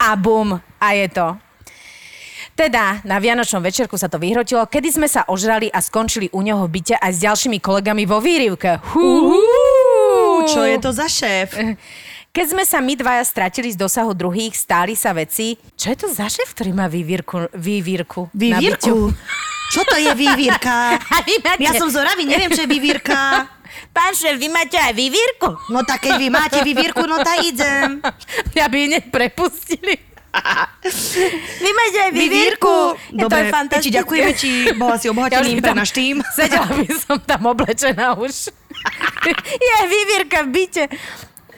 [0.00, 1.36] a bum, a je to.
[2.54, 6.62] Teda, na Vianočnom večerku sa to vyhrotilo, kedy sme sa ožrali a skončili u neho
[6.70, 8.78] v byte aj s ďalšími kolegami vo výrivke.
[8.94, 9.06] Hú,
[10.46, 11.58] Čo je to za šéf?
[12.34, 15.54] Keď sme sa my dvaja stratili z dosahu druhých, stáli sa veci.
[15.78, 17.50] Čo je to za šéf, ktorý má vývírku?
[17.54, 18.30] vývírku?
[18.34, 19.14] Vývírku.
[19.74, 20.98] Čo to je vývírka?
[20.98, 21.34] Máte...
[21.66, 23.50] Ja som z Oravy, neviem, čo je vývírka.
[23.96, 25.58] Pán šéf, vy máte aj vývírku?
[25.74, 27.98] No tak keď vy máte vývírku, no tak idem.
[28.54, 30.13] Ja by hneď prepustili.
[31.64, 32.74] Vy máte aj Vyvírku.
[33.14, 33.88] Je to je fantastické.
[33.88, 35.06] Eti, ďakujeme ti, bola si
[35.56, 36.20] by pre náš tým.
[36.34, 38.52] Sedela by som tam oblečená už.
[39.68, 40.84] je vyvírka v byte.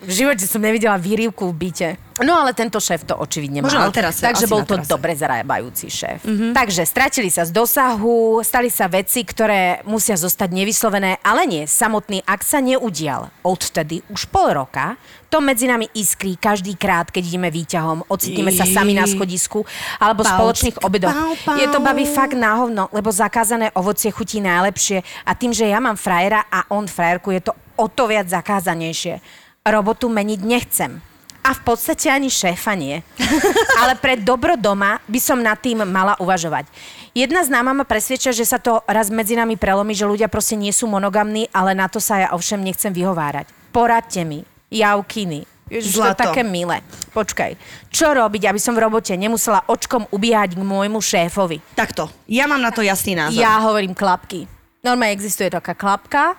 [0.07, 1.89] V živote som nevidela výrivku v byte.
[2.25, 3.93] No ale tento šéf to očividne Možno mal.
[3.93, 6.25] terase, takže bol to dobre zarábajúci šéf.
[6.25, 6.57] Mm-hmm.
[6.57, 11.63] Takže stratili sa z dosahu, stali sa veci, ktoré musia zostať nevyslovené, ale nie.
[11.69, 13.29] Samotný akt sa neudial.
[13.45, 18.65] Odtedy už pol roka to medzi nami iskrí každý krát, keď ideme výťahom, ocitneme sa
[18.65, 19.67] sami na schodisku
[19.99, 21.13] alebo Pau, spoločných obedoch.
[21.13, 21.59] pau, pau.
[21.59, 25.83] Je to baví fakt na hovno, lebo zakázané ovocie chutí najlepšie a tým, že ja
[25.83, 29.21] mám frajera a on frajerku, je to o to viac zakázanejšie.
[29.71, 31.03] Robotu meniť nechcem.
[31.47, 32.99] A v podstate ani šéfa nie.
[33.83, 36.67] Ale pre dobro doma by som nad tým mala uvažovať.
[37.15, 40.75] Jedna známa ma presvedčia, že sa to raz medzi nami prelomí, že ľudia proste nie
[40.75, 43.47] sú monogamní, ale na to sa ja ovšem nechcem vyhovárať.
[43.71, 44.43] Poradte mi,
[44.75, 45.47] javkiny.
[45.67, 46.31] Ježiš, to je Zlato.
[46.31, 46.79] také milé.
[47.11, 47.59] Počkaj,
[47.91, 51.59] čo robiť, aby som v robote nemusela očkom ubiehať k môjmu šéfovi?
[51.75, 53.39] Takto, ja mám na to jasný názor.
[53.39, 54.47] Ja hovorím klapky.
[54.87, 56.39] Normálne existuje taká klapka.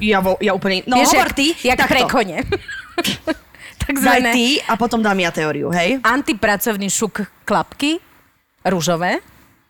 [0.00, 0.82] Ja, vo, ja úplne...
[0.88, 1.92] No Vieš, hovor ty, jak takto.
[1.92, 2.38] pre kone.
[3.80, 5.98] Daj Takzvané ty a potom dám ja teóriu, hej?
[6.04, 7.98] antipracovný šuk klapky,
[8.62, 9.18] rúžové.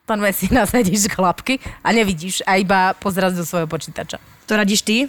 [0.05, 4.19] Tam si nasadíš klapky a nevidíš a iba pozeraš do svojho počítača.
[4.51, 5.07] To radíš ty?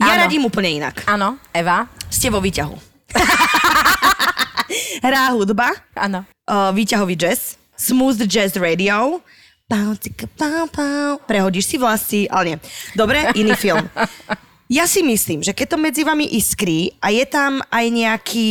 [0.00, 0.20] Ja Áno.
[0.24, 1.04] radím úplne inak.
[1.04, 1.84] Áno, Eva?
[2.08, 2.72] Ste vo výťahu.
[5.04, 6.24] Hrá hudba, Áno.
[6.48, 9.20] uh, výťahový jazz, smooth jazz radio,
[9.68, 11.20] pau, cika, pau, pau.
[11.28, 12.56] prehodíš si vlasy, ale nie.
[12.96, 13.84] Dobre, iný film.
[14.70, 18.50] Ja si myslím, že keď to medzi vami iskrí a je tam aj nejaký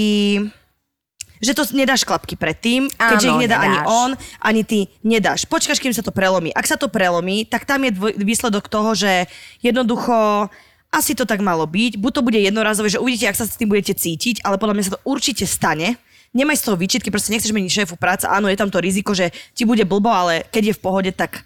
[1.39, 3.87] že to nedáš klapky predtým, Áno, keďže ich nedá ani nedáš.
[3.87, 4.11] on,
[4.43, 5.47] ani ty nedáš.
[5.47, 6.51] Počkáš, kým sa to prelomí.
[6.51, 9.23] Ak sa to prelomí, tak tam je dvoj, výsledok toho, že
[9.63, 10.51] jednoducho
[10.91, 11.95] asi to tak malo byť.
[11.95, 14.83] Buď to bude jednorazové, že uvidíte, ak sa s tým budete cítiť, ale podľa mňa
[14.83, 15.95] sa to určite stane.
[16.35, 18.27] Nemaj z toho výčitky, proste nechceš meniť šéfu práca.
[18.35, 21.39] Áno, je tam to riziko, že ti bude blbo, ale keď je v pohode, tak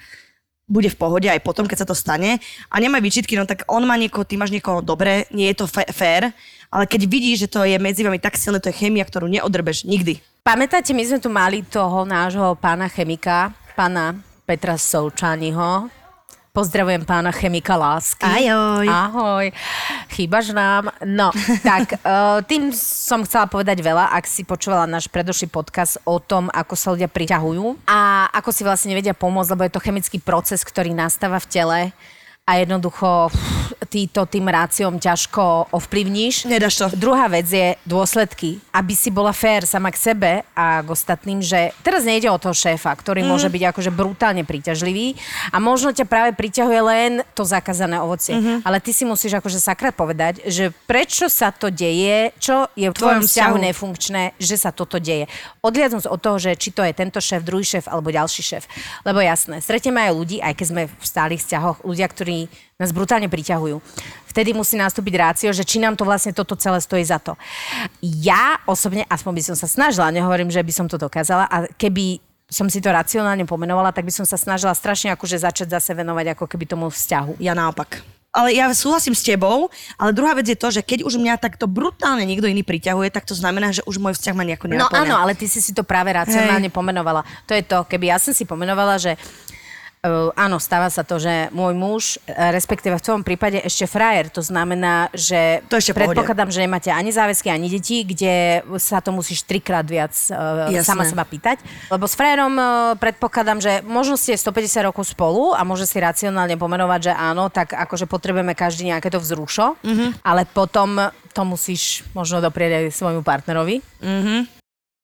[0.67, 2.39] bude v pohode aj potom, keď sa to stane.
[2.71, 5.65] A nemaj výčitky, no tak on má niekoho, ty máš niekoho dobre, nie je to
[5.67, 6.32] fe- fér,
[6.73, 9.86] ale keď vidíš, že to je medzi vami tak silné, to je chémia, ktorú neodrbeš
[9.86, 10.23] nikdy.
[10.43, 16.02] Pamätáte, my sme tu mali toho nášho pána chemika, pána Petra Součaniho.
[16.53, 18.21] Pozdravujem pána chemika lásky.
[18.21, 18.85] Ahoj.
[18.85, 19.49] Ahoj.
[20.13, 20.93] Chýbaš nám.
[21.01, 21.33] No,
[21.65, 26.53] tak uh, tým som chcela povedať veľa, ak si počúvala náš predošlý podcast o tom,
[26.53, 30.61] ako sa ľudia priťahujú a ako si vlastne nevedia pomôcť, lebo je to chemický proces,
[30.61, 31.79] ktorý nastáva v tele
[32.43, 33.32] a jednoducho
[33.88, 36.51] ty to tým ráciom ťažko ovplyvníš.
[36.51, 36.88] Nedáš to.
[36.99, 38.60] Druhá vec je dôsledky.
[38.75, 42.51] Aby si bola fér sama k sebe a k ostatným, že teraz nejde o toho
[42.51, 43.29] šéfa, ktorý mm.
[43.32, 45.15] môže byť akože brutálne príťažlivý
[45.56, 48.36] a možno ťa práve priťahuje len to zakázané ovocie.
[48.36, 48.67] Mm-hmm.
[48.67, 52.95] Ale ty si musíš akože sakra povedať, že prečo sa to deje, čo je v
[52.95, 55.32] tvojom vzťahu nefunkčné, že sa toto deje.
[55.63, 58.63] Odliadnúť od toho, že či to je tento šéf, druhý šéf alebo ďalší šéf.
[59.08, 62.32] Lebo jasné, stretieme aj ľudí, aj keď sme v stálych vzťahoch, ľudia, ktorí
[62.77, 63.77] nás brutálne priťahujú.
[64.29, 67.37] Vtedy musí nastúpiť rácio, že či nám to vlastne toto celé stojí za to.
[68.01, 72.17] Ja osobne, aspoň by som sa snažila, nehovorím, že by som to dokázala, a keby
[72.49, 76.33] som si to racionálne pomenovala, tak by som sa snažila strašne akože začať zase venovať
[76.33, 77.41] ako keby tomu vzťahu.
[77.41, 78.01] Ja naopak.
[78.33, 81.69] Ale ja súhlasím s tebou, ale druhá vec je to, že keď už mňa takto
[81.69, 85.05] brutálne niekto iný priťahuje, tak to znamená, že už môj vzťah ma nejako No nenaplňa.
[85.05, 87.21] áno, ale ty si si to práve racionálne pomenovala.
[87.45, 89.21] To je to, keby ja som si pomenovala, že
[90.03, 94.27] Uh, áno, stáva sa to, že môj muž, eh, respektíve v tvojom prípade ešte frajer,
[94.27, 96.19] to znamená, že To ešte v pohode.
[96.19, 100.83] predpokladám, že nemáte ani záväzky, ani deti, kde sa to musíš trikrát viac uh, Jasné.
[100.83, 101.63] sama seba pýtať.
[101.87, 106.59] Lebo s frajerom uh, predpokladám, že možno ste 150 rokov spolu a môže si racionálne
[106.59, 110.19] pomenovať, že áno, tak akože potrebujeme každý nejaké to vzrušo, mm-hmm.
[110.19, 110.99] ale potom
[111.31, 113.79] to musíš možno doprieť aj svojmu partnerovi.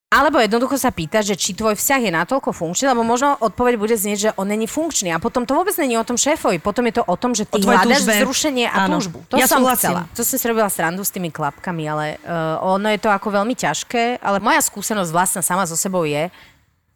[0.10, 3.94] Alebo jednoducho sa pýta, že či tvoj vzťah je natoľko funkčný, lebo možno odpoveď bude
[3.94, 5.14] znieť, že on není funkčný.
[5.14, 7.62] A potom to vôbec není o tom šéfovi, potom je to o tom, že ty
[7.62, 8.18] hľadaš túžbe.
[8.18, 8.98] vzrušenie a Áno.
[8.98, 9.22] túžbu.
[9.30, 9.94] To Ja som súhlasím.
[9.94, 10.02] chcela.
[10.18, 13.54] To som si robila srandu s tými klapkami, ale uh, ono je to ako veľmi
[13.54, 14.18] ťažké.
[14.18, 16.34] Ale moja skúsenosť vlastná sama so sebou je,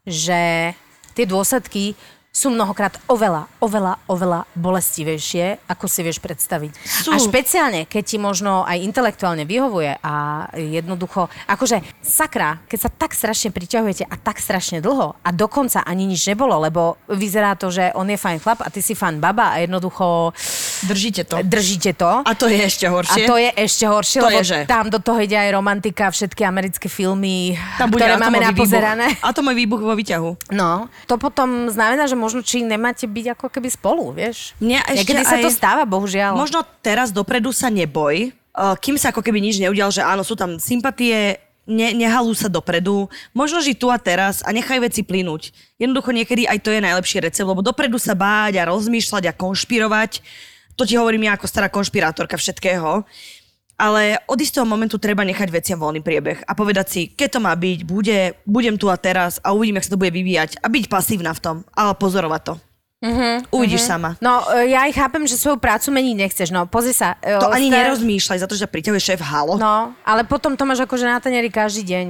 [0.09, 0.73] že
[1.13, 1.93] tie dôsledky
[2.33, 6.73] sú mnohokrát oveľa, oveľa, oveľa bolestivejšie, ako si vieš predstaviť.
[6.81, 7.13] Sú.
[7.13, 10.13] A špeciálne, keď ti možno aj intelektuálne vyhovuje a
[10.51, 16.09] jednoducho, akože sakra, keď sa tak strašne priťahujete a tak strašne dlho a dokonca ani
[16.09, 19.53] nič nebolo, lebo vyzerá to, že on je fajn chlap a ty si fajn baba
[19.53, 20.33] a jednoducho
[20.83, 21.37] Držíte to.
[21.39, 22.11] držíte to.
[22.19, 23.23] A to je ešte A horšie.
[23.23, 24.59] to je ešte horšie, To lebo je, že?
[24.65, 29.13] tam do toho ide aj romantika, všetky americké filmy, Tam ktoré máme napozerané.
[29.13, 29.21] Výbuch.
[29.23, 30.29] Atomový výbuch vo výťahu.
[30.51, 34.55] No, to potom znamená, že možno či nemáte byť ako keby spolu, vieš?
[34.63, 36.39] Mňa ešte Niekedy sa aj- to stáva, bohužiaľ.
[36.39, 40.39] Možno teraz dopredu sa neboj, uh, kým sa ako keby nič neudial, že áno, sú
[40.39, 45.51] tam sympatie, ne, nehalú sa dopredu, možno žiť tu a teraz a nechaj veci plynúť.
[45.79, 50.23] Jednoducho niekedy aj to je najlepší recept, lebo dopredu sa báť a rozmýšľať a konšpirovať,
[50.73, 53.05] to ti hovorím ja ako stará konšpirátorka všetkého,
[53.77, 57.53] ale od istého momentu treba nechať veciam voľný priebeh a povedať si, keď to má
[57.57, 60.85] byť, bude, budem tu a teraz a uvidím, jak sa to bude vyvíjať a byť
[60.87, 62.55] pasívna v tom, ale pozorovať to.
[63.03, 63.99] Uh-huh, Uvidíš uh-huh.
[63.99, 64.09] sama.
[64.23, 66.55] No, e, ja aj chápem, že svoju prácu meniť nechceš.
[66.55, 67.19] No, pozri sa.
[67.19, 69.59] e, To ani star- nerozmýšľaj za to, že ťa priťahuje šéf halo.
[69.59, 72.07] No, ale potom to máš akože na tanieri každý deň.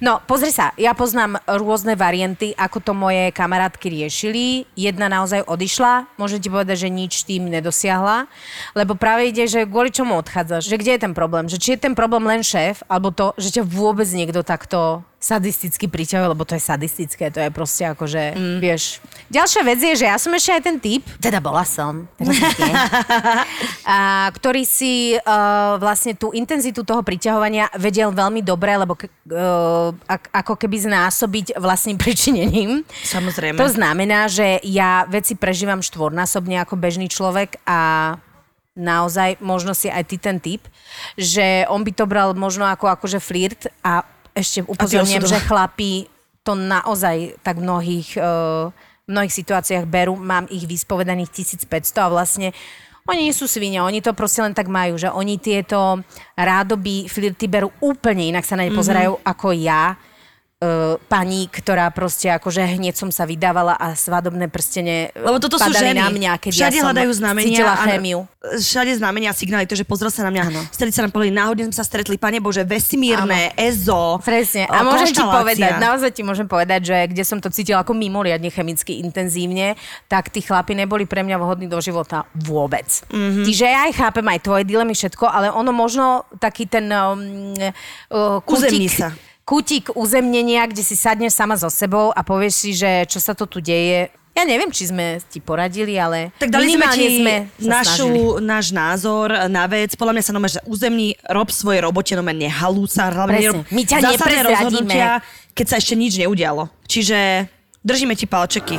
[0.00, 4.64] No, pozri sa, ja poznám rôzne varianty, ako to moje kamarátky riešili.
[4.72, 8.24] Jedna naozaj odišla, môžem ti povedať, že nič tým nedosiahla,
[8.72, 11.84] lebo práve ide, že kvôli čomu odchádzaš, že kde je ten problém, že či je
[11.84, 16.54] ten problém len šéf, alebo to, že ťa vôbec niekto takto sadisticky priťahuje, lebo to
[16.54, 18.58] je sadistické, to je proste akože, mm.
[18.60, 19.00] vieš.
[19.32, 22.04] Ďalšia vec je, že ja som ešte aj ten typ, teda bola som,
[23.88, 30.30] a, ktorý si uh, vlastne tú intenzitu toho priťahovania vedel veľmi dobre, lebo uh, ak,
[30.30, 32.84] ako keby znásobiť vlastným pričinením.
[33.02, 33.56] Samozrejme.
[33.56, 38.14] To znamená, že ja veci prežívam štvornásobne ako bežný človek a
[38.76, 40.60] naozaj, možno si aj ty ten typ,
[41.16, 44.04] že on by to bral možno ako akože flirt a
[44.36, 46.12] ešte upozorňujem, že chlapí
[46.44, 48.70] to naozaj tak v mnohých, uh,
[49.08, 51.32] mnohých situáciách berú, mám ich vyspovedaných
[51.66, 52.48] 1500 a vlastne
[53.06, 56.02] oni nie sú svine, oni to proste len tak majú, že oni tieto
[56.34, 59.94] rádoby flirty berú úplne inak sa na ne pozerajú ako ja,
[60.62, 65.68] uh, pani, ktorá proste akože hneď som sa vydávala a svadobné prstene Lebo toto sú
[65.68, 66.00] ženy.
[66.00, 67.48] na mňa, keď Všade ja som hľadajú znamenia.
[67.52, 68.20] cítila chémiu.
[68.46, 70.42] Všade znamenia a signály, to, že pozrel sa na mňa.
[70.48, 70.60] Áno.
[70.70, 74.22] Stretli sa nám povedali, náhodne sme sa stretli, pane Bože, vesmírne, EZO.
[74.22, 74.70] Presne.
[74.70, 78.48] A môžem ti povedať, naozaj ti môžem povedať, že kde som to cítila ako mimoriadne
[78.48, 79.74] chemicky intenzívne,
[80.06, 82.86] tak tí chlapi neboli pre mňa vhodní do života vôbec.
[83.10, 83.26] Mhm.
[83.26, 83.44] Mm-hmm.
[83.50, 88.38] Čiže ja aj chápem aj tvoje dilemy, všetko, ale ono možno taký ten um, uh,
[88.46, 89.10] kútik, sa.
[89.46, 93.46] Kútik uzemnenia, kde si sadneš sama so sebou a povieš si, že čo sa to
[93.46, 94.10] tu deje.
[94.34, 97.70] Ja neviem, či sme ti poradili, ale Tak dali sme ti sme snažili.
[97.72, 99.96] našu, náš názor na vec.
[99.96, 103.96] Podľa mňa sa nome, že uzemní, rob svoje robote, nome nehalú sa, hlavne My ťa
[104.04, 104.94] neprezradíme.
[105.56, 106.68] keď sa ešte nič neudialo.
[106.84, 107.48] Čiže
[107.80, 108.76] držíme ti palčeky.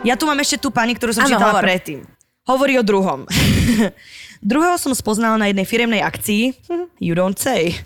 [0.00, 1.64] Ja tu mám ešte tú pani, ktorú som Áno, čítala hovor.
[1.68, 2.00] predtým.
[2.48, 3.28] Hovorí o druhom.
[4.40, 6.56] Druhého som spoznala na jednej firemnej akcii.
[6.96, 7.76] You don't say.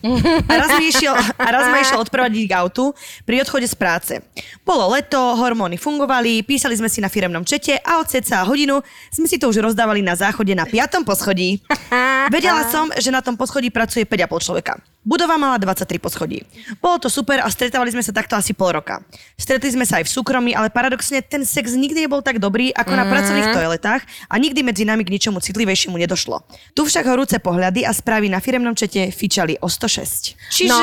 [0.47, 2.95] A raz, mi išiel, a raz ma išiel odprevadiť k autu
[3.27, 4.23] pri odchode z práce.
[4.63, 8.79] Bolo leto, hormóny fungovali, písali sme si na firemnom čete a od ceca hodinu
[9.11, 11.59] sme si to už rozdávali na záchode na piatom poschodí.
[12.35, 14.79] Vedela som, že na tom poschodí pracuje 5,5 človeka.
[15.05, 16.41] Budova mala 23 poschodí.
[16.81, 19.05] Bolo to super a stretávali sme sa takto asi pol roka.
[19.37, 22.93] Stretli sme sa aj v súkromí, ale paradoxne ten sex nikdy nebol tak dobrý ako
[22.97, 24.01] na pracovných toaletách
[24.33, 26.44] a nikdy medzi nami k ničomu citlivejšiemu nedošlo.
[26.75, 30.35] Tu však horúce pohľady a správy na firemnom čete fičali o 106.
[30.51, 30.79] Čiže no,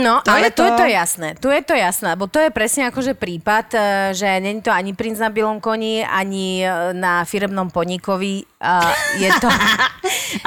[0.00, 1.28] no to ale je tu je to jasné.
[1.36, 3.78] Tu je to jasné, lebo to je presne akože prípad, e,
[4.16, 8.44] že není to ani princ na bielom koni, ani e, na firemnom poníkovi.
[8.64, 8.88] A
[9.20, 9.48] je to...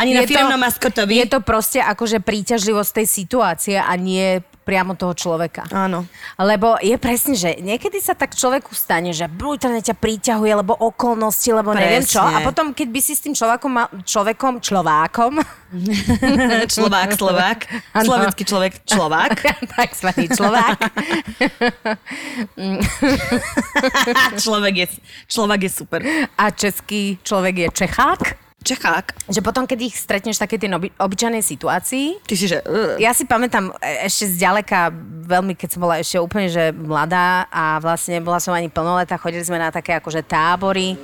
[0.01, 1.25] Ani na firemnom maskotovi.
[1.25, 5.63] Je to proste akože príťažlivosť tej situácie a nie priamo toho človeka.
[5.71, 6.03] Áno.
[6.36, 11.47] Lebo je presne, že niekedy sa tak človeku stane, že brutálne ťa príťahuje, lebo okolnosti,
[11.56, 12.19] lebo neviem čo.
[12.19, 12.36] Presne.
[12.36, 15.39] A potom, keď by si s tým človekom, mal, človekom, človákom,
[16.75, 17.60] Slovák, Slovák.
[17.95, 18.12] Áno.
[18.12, 19.39] Slovenský človek, Slovák.
[19.80, 20.80] takzvaný človák,
[24.43, 24.88] človek, je,
[25.32, 26.03] človek je super.
[26.36, 29.15] a český človek je Čechák, Čechák.
[29.32, 32.60] že potom, keď ich stretneš v takej tej oby, obyčajnej situácii, Ty si, že...
[32.67, 32.99] Uh.
[32.99, 34.91] ja si pamätám e, ešte zďaleka,
[35.23, 39.47] veľmi, keď som bola ešte úplne, že mladá a vlastne bola som ani plnoletá, chodili
[39.47, 40.99] sme na také akože tábory.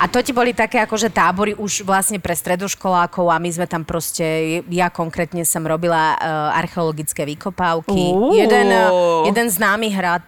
[0.00, 3.84] A to ti boli také akože tábory už vlastne pre stredoškolákov a my sme tam
[3.84, 7.92] proste, ja konkrétne som robila uh, archeologické vykopávky.
[7.92, 8.32] Uú.
[8.32, 10.24] Jeden, uh, jeden známy hrad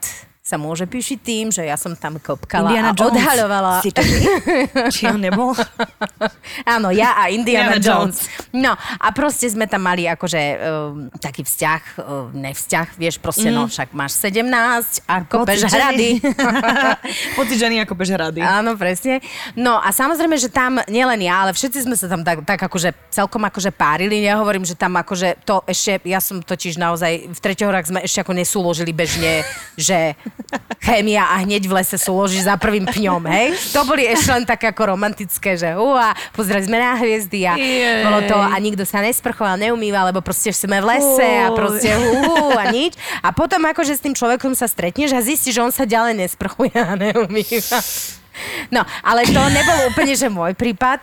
[0.48, 3.12] sa môže píšiť tým, že ja som tam kopkala Indiana a Jones.
[3.12, 3.72] odhaľovala.
[3.84, 4.16] Si to ty?
[4.96, 5.52] Či on nebol?
[6.74, 8.24] Áno, ja a Indiana, Indiana Jones.
[8.56, 13.68] No a proste sme tam mali akože um, taký vzťah, um, nevzťah, vieš, proste no
[13.68, 14.48] však máš 17
[15.12, 16.24] a kopeš hrady.
[17.36, 18.40] Pocit ženy ako bež hrady.
[18.40, 19.20] Áno, presne.
[19.52, 22.96] No a samozrejme, že tam nielen ja, ale všetci sme sa tam tak, tak akože
[23.12, 24.24] celkom akože párili.
[24.24, 28.24] Ja hovorím, že tam akože to ešte, ja som totiž naozaj v treťohorách sme ešte
[28.24, 29.44] ako nesúložili bežne,
[29.76, 30.16] že
[30.80, 33.52] chémia a hneď v lese súložíš za prvým pňom, hej?
[33.76, 38.04] To boli ešte len také ako romantické, že uá, pozreli sme na hviezdy a Jej.
[38.08, 42.56] bolo to a nikto sa nesprchoval, neumýval, lebo proste sme v lese a proste hú,
[42.56, 42.96] a nič.
[43.20, 46.74] A potom akože s tým človekom sa stretneš a zistíš, že on sa ďalej nesprchuje
[46.74, 47.78] a neumýva.
[48.68, 51.00] No, ale to nebol úplne, že môj prípad.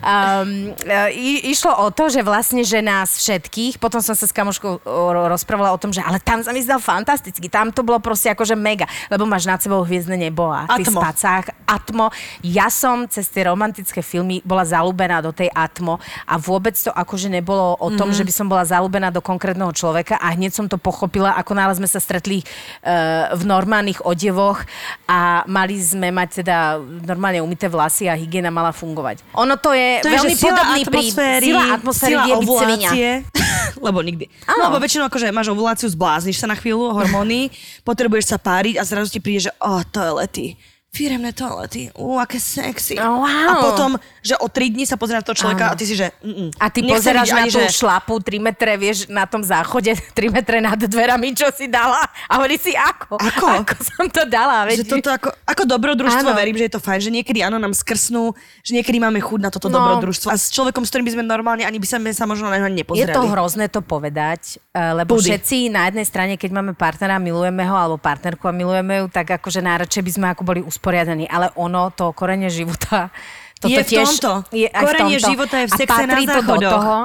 [0.00, 0.72] Um,
[1.12, 4.84] i, išlo o to, že vlastne, že nás všetkých, potom som sa s kamoškou
[5.30, 8.54] rozprávala o tom, že ale tam sa mi zdal fantasticky, tam to bolo proste akože
[8.54, 11.00] mega, lebo máš nad sebou hviezdne nebo a ty Atmo.
[11.02, 12.06] spacách, atmo.
[12.44, 17.32] Ja som cez tie romantické filmy bola zalúbená do tej atmo a vôbec to akože
[17.32, 18.18] nebolo o tom, mm-hmm.
[18.18, 21.74] že by som bola zalúbená do konkrétneho človeka a hneď som to pochopila, ako náhle
[21.76, 24.62] sme sa stretli uh, v normálnych odevoch
[25.10, 29.24] a mali sme mať teda normálne umité vlasy a hygiena mala fungovať.
[29.34, 33.08] Ono to je, To je, veľmi sila podobný prí- atmosféry, sila atmosféry sila ovulácie.
[33.86, 34.24] Lebo nikdy.
[34.44, 34.58] Áno.
[34.60, 37.48] No, lebo väčšinou akože máš ovuláciu, zblázniš sa na chvíľu, hormóny,
[37.86, 40.58] potrebuješ sa páriť a zrazu ti príde, že oh, toalety.
[40.90, 41.86] Firemné toalety.
[41.94, 42.98] Ú, aké sexy.
[42.98, 43.46] Oh, wow.
[43.46, 45.72] A potom, že o tri dní sa pozrieš na toho človeka Áno.
[45.72, 46.10] a ty si, že...
[46.18, 49.86] Mm, A ty pozeráš na ani, tú že- šlapu 3 metre, vieš, na tom záchode
[50.18, 52.02] 3 metre nad dverami, čo si dala.
[52.26, 53.16] A hovorí si, ako?
[53.16, 53.46] Ako?
[53.62, 54.88] Ako som to dala, Že veď?
[54.90, 56.34] toto ako, ako dobrodružstvo, Áno.
[56.34, 59.48] verím, že je to fajn, že niekedy áno, nám skrsnú, že niekedy máme chuť na
[59.48, 59.78] toto No.
[59.78, 60.26] dobrodružstvo.
[60.26, 62.66] A s človekom, s ktorým by sme normálne ani by sme sa možno na neho
[62.66, 63.14] ani Je nepozerali.
[63.14, 65.30] to hrozné to povedať, eh, lebo Pudy.
[65.30, 69.30] všetci na jednej strane, keď máme partnera, milujeme ho, alebo partnerku a milujeme ju, tak
[69.32, 71.28] akože najradšej by sme ako boli usporiadaní.
[71.28, 73.12] Ale ono, to korene života,
[73.60, 74.32] toto Je v tiež tomto.
[74.56, 75.28] Je aj Korene v tomto.
[75.28, 76.72] života je v sexe na do záchodoch.
[76.72, 76.96] toho.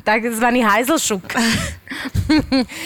[0.08, 1.28] Takzvaný hajzlšuk.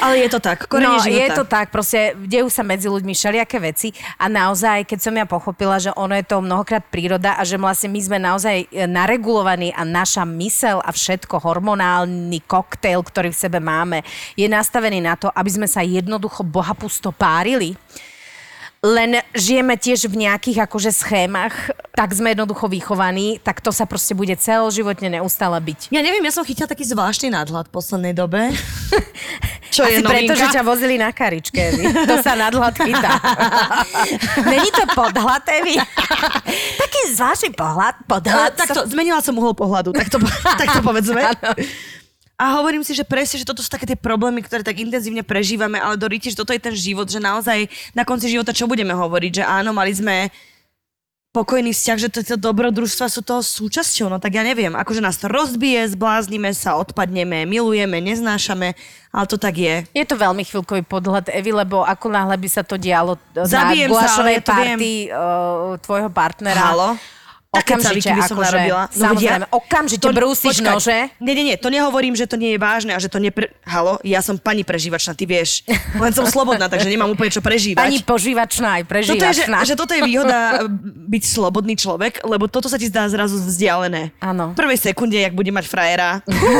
[0.02, 1.14] Ale je to tak, korene no, života.
[1.14, 5.30] je to tak, proste dejú sa medzi ľuďmi všelijaké veci a naozaj, keď som ja
[5.30, 9.70] pochopila, že ono je to mnohokrát príroda a že vlastne my sme naozaj e, naregulovaní
[9.78, 14.02] a naša mysel a všetko, hormonálny koktail, ktorý v sebe máme,
[14.34, 17.78] je nastavený na to, aby sme sa jednoducho bohapusto párili.
[18.82, 24.10] Len žijeme tiež v nejakých akože schémach, tak sme jednoducho vychovaní, tak to sa proste
[24.10, 25.94] bude celoživotne neustále byť.
[25.94, 28.50] Ja neviem, ja som chytila taký zvláštny nadhľad v poslednej dobe.
[29.74, 30.34] Čo je Asi preto, novinka?
[30.34, 31.94] že ťa vozili na karičke, Evi.
[32.10, 33.22] To sa nadhľad chytá.
[34.50, 35.78] Není to podhľad, Evi?
[36.82, 38.58] Taký zvláštny pohľad, podhľad.
[38.58, 40.18] takto, zmenila som uhol pohľadu, tak to,
[40.58, 41.22] tak to povedzme.
[42.40, 45.78] A hovorím si, že presne, že toto sú také tie problémy, ktoré tak intenzívne prežívame,
[45.78, 49.42] ale Dori, tiež toto je ten život, že naozaj na konci života čo budeme hovoriť,
[49.42, 50.32] že áno, mali sme
[51.32, 55.32] pokojný vzťah, že tieto dobrodružstva sú toho súčasťou, no tak ja neviem, akože nás to
[55.32, 58.76] rozbije, zbláznime sa, odpadneme, milujeme, neznášame,
[59.08, 59.88] ale to tak je.
[59.96, 63.96] Je to veľmi chvíľkový podhľad, Evi, lebo ako náhle by sa to dialo Zabijem na
[63.96, 64.78] sa, gulášovej ale ja to viem.
[64.78, 65.14] party uh,
[65.80, 66.62] tvojho partnera.
[66.68, 66.88] Halo?
[67.52, 68.82] Také Okamžite, by som akože, narobila.
[68.88, 70.72] No samozrejme, okamžite brúsiš počkaj.
[70.72, 70.96] nože.
[71.20, 73.52] Nie, nie, nie, to nehovorím, že to nie je vážne a že to nepre...
[73.68, 75.60] Halo, ja som pani prežívačná, ty vieš.
[76.00, 77.76] Len som slobodná, takže nemám úplne čo prežívať.
[77.76, 79.58] Pani požívačná aj toto je, že, prežívačná.
[79.68, 80.64] že toto je výhoda
[81.12, 84.16] byť slobodný človek, lebo toto sa ti zdá zrazu vzdialené.
[84.24, 84.56] Áno.
[84.56, 86.24] V prvej sekunde, jak bude mať frajera.
[86.24, 86.52] Hú,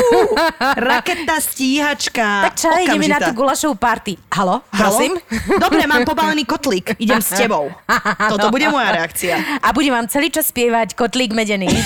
[0.93, 2.53] raketa, stíhačka.
[2.53, 4.13] Tak čo, ideme na tú gulašovú party.
[4.29, 4.77] Halo, Halo?
[4.77, 5.17] prosím?
[5.57, 7.73] Dobre, mám pobalený kotlík, idem s tebou.
[8.37, 9.41] Toto bude moja reakcia.
[9.57, 11.71] A budem vám celý čas spievať kotlík medený.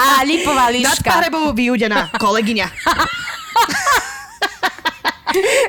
[0.00, 1.04] a lipová líška.
[1.04, 2.72] Párebovou vyúdená kolegyňa.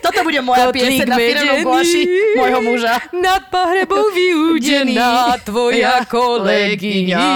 [0.03, 1.15] Toto bude moja pieseň na
[1.63, 2.03] gulaši
[2.35, 2.99] môjho muža.
[3.15, 7.23] Nad pohrebou vyúdená tvoja kolegyňa.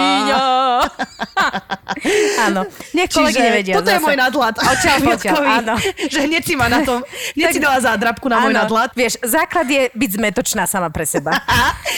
[2.47, 4.05] Áno, nech kolegyne vedia toto je zase.
[4.05, 4.53] môj nadhľad.
[4.59, 5.73] Očal, poťal, áno.
[6.07, 6.99] Že hneď si ma na tom,
[7.33, 8.89] hneď si dala zádrabku na môj Áno, nadhľad.
[8.93, 11.41] Vieš, základ je byť zmetočná sama pre seba.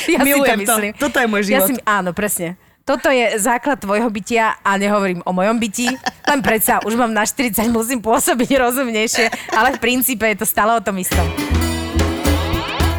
[0.08, 0.72] ja Milujem si to.
[0.72, 0.92] to myslím.
[0.96, 1.68] Toto je môj Ja život.
[1.68, 2.56] si, áno, presne.
[2.90, 5.94] Toto je základ tvojho bytia a nehovorím o mojom byti,
[6.26, 10.74] len predsa už mám na 40, musím pôsobiť rozumnejšie, ale v princípe je to stále
[10.74, 11.22] o tom istom.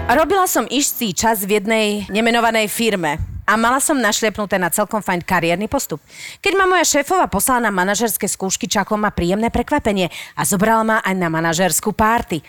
[0.07, 5.27] Robila som istý čas v jednej nemenovanej firme a mala som našliepnuté na celkom fajn
[5.27, 5.99] kariérny postup.
[6.39, 10.07] Keď ma moja šéfova poslala na manažerské skúšky, čakalo ma príjemné prekvapenie
[10.39, 12.47] a zobrala ma aj na manažerskú párty.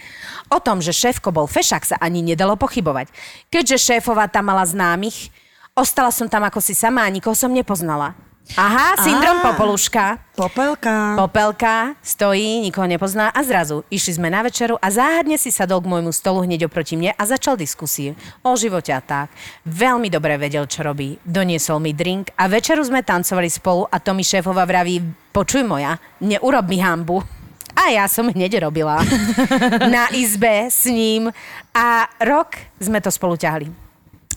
[0.53, 3.09] O tom, že šéfko bol fešak, sa ani nedalo pochybovať.
[3.49, 5.33] Keďže šéfova tam mala známych,
[5.81, 8.13] ostala som tam ako si sama a nikoho som nepoznala.
[8.59, 9.53] Aha, syndrom Á.
[9.53, 10.05] Popoluška.
[10.35, 11.15] Popelka.
[11.15, 15.87] Popelka stojí, nikoho nepozná a zrazu išli sme na večeru a záhadne si sadol k
[15.87, 18.11] môjmu stolu hneď oproti mne a začal diskusie
[18.43, 19.31] o živote a tak.
[19.63, 21.15] Veľmi dobre vedel, čo robí.
[21.23, 24.99] Doniesol mi drink a večeru sme tancovali spolu a to mi šéfova vraví,
[25.31, 27.23] počuj moja, neurob mi hambu.
[27.71, 28.99] A ja som hneď robila.
[29.95, 31.31] na izbe s ním
[31.71, 33.80] a rok sme to spolu ťahli.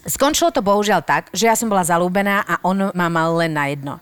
[0.05, 3.73] Skončilo to bohužiaľ tak, že ja som bola zalúbená a on ma mal len na
[3.73, 3.97] jedno.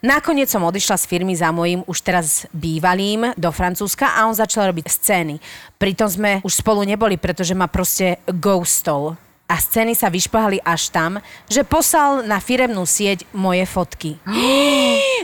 [0.00, 4.72] Nakoniec som odišla z firmy za mojím už teraz bývalým do Francúzska a on začal
[4.72, 5.36] robiť scény.
[5.76, 9.20] Pritom sme už spolu neboli, pretože ma proste ghostol.
[9.44, 14.16] A scény sa vyšplhali až tam, že poslal na firemnú sieť moje fotky.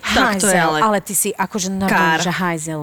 [0.01, 1.69] Tak to je Hajzel, ale- ale ty si akože
[2.21, 2.83] že hajzel.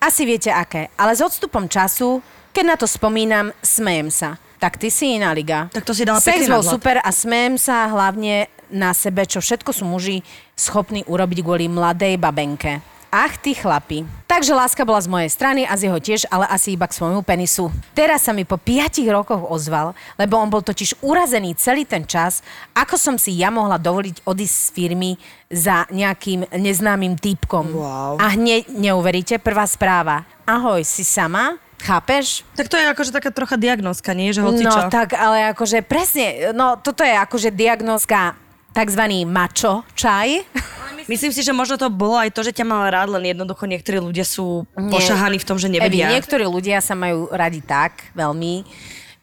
[0.00, 2.20] Asi viete aké, ale s odstupom času,
[2.52, 4.36] keď na to spomínam, smejem sa.
[4.64, 5.68] Tak ty si iná liga.
[5.68, 6.72] Tak to si dala Sex bol nadhľad.
[6.72, 10.24] super a smejem sa hlavne na sebe, čo všetko sú muži
[10.56, 12.80] schopní urobiť kvôli mladej babenke.
[13.12, 14.02] Ach, ty chlapi.
[14.26, 17.22] Takže láska bola z mojej strany a z jeho tiež, ale asi iba k svojmu
[17.22, 17.70] penisu.
[17.94, 22.42] Teraz sa mi po piatich rokoch ozval, lebo on bol totiž urazený celý ten čas,
[22.74, 25.10] ako som si ja mohla dovoliť odísť z firmy
[25.46, 27.70] za nejakým neznámym týpkom.
[27.70, 28.18] Wow.
[28.18, 30.26] A hneď neuveríte, prvá správa.
[30.42, 31.63] Ahoj, si sama?
[31.82, 32.46] Chápeš?
[32.54, 34.30] Tak to je akože taká trocha diagnózka, nie?
[34.30, 34.80] Že hoci čo.
[34.86, 38.38] No tak, ale akože presne, no toto je akože diagnózka
[38.74, 40.42] takzvaný mačo čaj.
[41.10, 44.00] Myslím si, že možno to bolo aj to, že ťa mal rád, len jednoducho niektorí
[44.00, 46.08] ľudia sú pošahaní v tom, že nevedia.
[46.08, 48.64] Evi, niektorí ľudia sa majú radi tak veľmi,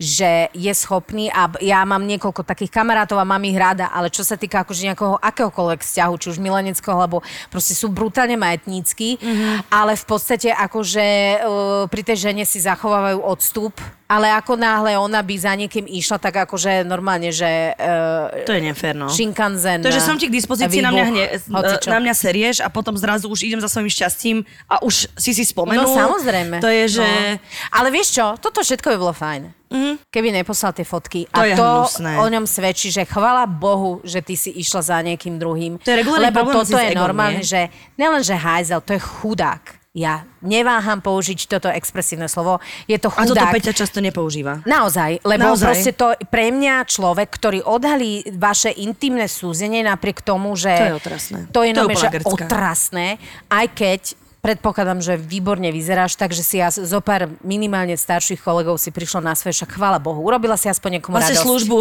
[0.01, 4.25] že je schopný a ja mám niekoľko takých kamarátov a mám ich rada, ale čo
[4.25, 7.21] sa týka akože nejakého akéhokoľvek vzťahu, či už mileneckého, alebo
[7.53, 9.69] proste sú brutálne majetnícky, mm-hmm.
[9.69, 13.77] ale v podstate akože uh, pri tej žene si zachovávajú odstup,
[14.09, 18.61] ale ako náhle ona by za niekým išla, tak akože normálne, že uh, To je
[18.65, 19.07] nefér, no.
[19.07, 19.85] Shinkansen.
[19.85, 21.93] To že som ti k dispozícii, na mňa, hne, hocičo.
[21.93, 25.45] na mňa serieš a potom zrazu už idem za svojim šťastím a už si si
[25.45, 25.85] spomenul.
[25.85, 26.57] No samozrejme.
[26.57, 27.05] To je, že...
[27.05, 27.37] No.
[27.77, 29.60] Ale vieš čo, toto všetko by bolo fajn.
[29.71, 29.93] Mm-hmm.
[30.11, 31.25] Keby neposlal tie fotky.
[31.31, 32.11] To a je to hnusné.
[32.19, 35.79] o ňom svedčí, že chvala Bohu, že ty si išla za niekým druhým.
[35.79, 37.47] To je regulárny Lebo problém toto je egom, normálne, nie?
[37.47, 39.79] že nielen, že hajzel, to je chudák.
[39.91, 42.63] Ja neváham použiť toto expresívne slovo.
[42.87, 43.51] Je to A toto chudák.
[43.51, 44.63] Peťa často nepoužíva.
[44.63, 45.67] Naozaj, lebo Naozaj.
[45.67, 50.71] proste to pre mňa človek, ktorý odhalí vaše intimné súzenie napriek tomu, že...
[50.71, 51.39] To je otrasné.
[51.51, 53.19] To je, To je že otrasné,
[53.51, 54.01] aj keď
[54.41, 59.33] predpokladám, že výborne vyzeráš, takže si ja zo pár minimálne starších kolegov si prišla na
[59.37, 61.47] svoje, však chvála Bohu, urobila si aspoň niekomu Vlastne radosť.
[61.47, 61.77] službu,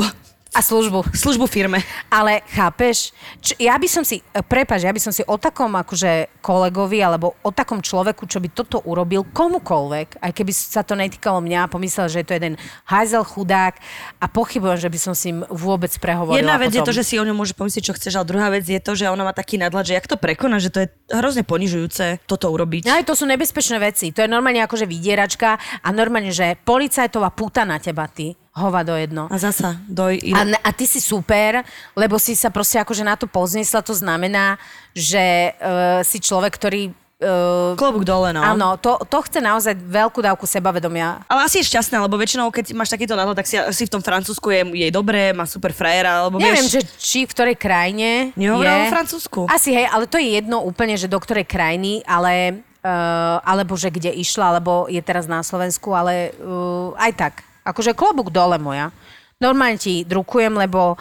[0.50, 1.14] A službu.
[1.14, 1.78] službu firme.
[2.10, 5.70] Ale chápeš, č- ja by som si, e, prepáč, ja by som si o takom
[5.78, 10.98] akože kolegovi alebo o takom človeku, čo by toto urobil komukoľvek, aj keby sa to
[10.98, 12.54] netýkalo mňa, pomyslel, že je to jeden
[12.90, 13.78] hajzel chudák
[14.18, 16.88] a pochybujem, že by som si im vôbec prehovorila Jedna vec je potom.
[16.90, 19.06] to, že si o ňom môže pomyslieť, čo chceš, ale druhá vec je to, že
[19.06, 22.90] ona má taký nadhľad, že jak to prekoná, že to je hrozne ponižujúce toto urobiť.
[22.90, 24.10] No aj to sú nebezpečné veci.
[24.10, 28.39] To je normálne akože vydieračka a normálne, že policajtová puta na teba, ty.
[28.50, 29.30] Hovado jedno.
[29.30, 30.18] A zasa, doj...
[30.34, 31.62] A, a ty si super,
[31.94, 34.58] lebo si sa proste akože na to pozniesla, to znamená,
[34.90, 36.90] že uh, si človek, ktorý...
[37.22, 38.42] Uh, Klobúk dole, no.
[38.42, 41.22] Áno, to, to chce naozaj veľkú dávku sebavedomia.
[41.30, 44.02] Ale asi je šťastná, lebo väčšinou, keď máš takýto náhľad, tak si, si v tom
[44.02, 46.74] Francúzsku je jej dobré, má super frajera, alebo Neviem, vieš...
[46.74, 48.86] že či v ktorej krajine Nehovorila je.
[48.90, 49.40] o Francúzsku.
[49.46, 52.66] Asi hej, ale to je jedno úplne, že do ktorej krajiny, ale...
[52.80, 57.34] Uh, alebo že kde išla, alebo je teraz na Slovensku, ale uh, aj tak.
[57.62, 58.90] Akože klobúk dole moja.
[59.36, 61.00] Normálne ti drukujem, lebo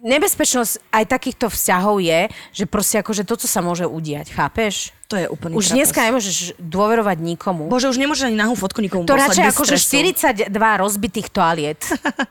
[0.00, 2.20] nebezpečnosť aj takýchto vzťahov je,
[2.52, 4.96] že proste akože toto sa môže udiať, chápeš?
[5.08, 5.76] To je úplný Už trapas.
[5.76, 7.66] dneska nemôžeš dôverovať nikomu.
[7.66, 10.48] Bože, už nemôžeš ani nahú fotku nikomu to poslať radšej bez akože stresu.
[10.48, 11.80] 42 rozbitých toaliet.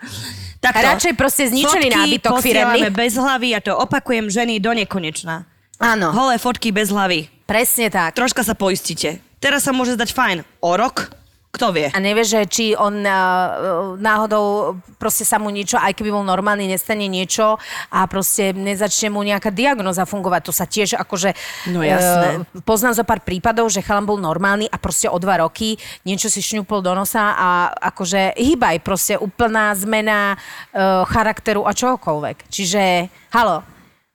[0.63, 0.83] Takto.
[0.83, 2.79] radšej proste zničený Fotky nábytok firemný.
[2.89, 5.47] bez hlavy a to opakujem ženy do nekonečna.
[5.79, 7.31] Áno, Holé fotky bez hlavy.
[7.47, 8.11] presne tak.
[8.11, 9.23] Troška sa poistíte.
[9.39, 10.37] Teraz sa môže zdať fajn.
[10.59, 11.15] O rok?
[11.49, 11.89] Kto vie?
[11.89, 16.69] A nevieš, že či on uh, náhodou proste sa mu niečo, aj keby bol normálny,
[16.69, 17.57] nestane niečo
[17.89, 20.41] a proste nezačne mu nejaká diagnoza fungovať.
[20.45, 21.33] To sa tiež akože...
[21.73, 22.45] No jasné.
[22.45, 25.73] Uh, poznám zo pár prípadov, že chalan bol normálny a proste o dva roky
[26.05, 27.49] niečo si šňupol do nosa a
[27.91, 32.45] akože hýbaj, proste úplná zmena uh, charakteru a čohokoľvek.
[32.45, 33.65] Čiže, halo,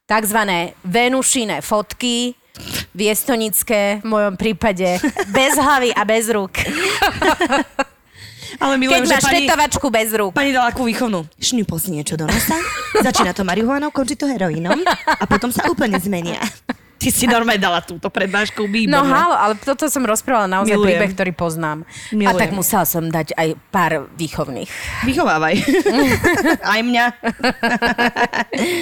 [0.06, 2.38] takzvané venušine fotky,
[2.94, 4.98] viestonické v mojom prípade,
[5.30, 6.54] bez hlavy a bez rúk.
[8.62, 10.30] Ale Keď milujem, že máš tetovačku bez rúk.
[10.30, 11.26] pani dala akú výchovnú.
[11.42, 12.54] Šňupol si niečo do nosa,
[13.02, 14.78] začína to marihuanou, končí to heroínom
[15.18, 16.38] a potom sa úplne zmenia.
[17.04, 18.88] Ty si normálne dala túto prednášku, výborné.
[18.88, 20.88] No halo, ale toto som rozprávala naozaj Milujem.
[20.96, 21.84] príbeh, ktorý poznám.
[21.84, 22.40] A Milujem.
[22.40, 24.70] tak musela som dať aj pár výchovných.
[25.04, 25.54] Vychovávaj.
[26.72, 27.04] Aj mňa.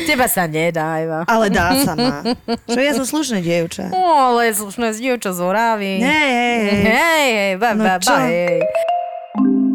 [0.07, 1.21] Teba sa nedá, Eva.
[1.27, 2.23] Ale dá sa ma.
[2.71, 3.91] Čo ja som slušné dievča.
[3.91, 5.99] O, ale slušné dievča z Horavy.
[5.99, 6.83] Hej, hej, hej.
[6.87, 7.99] Hej, hej, ba, No ba,
[8.31, 8.63] hej.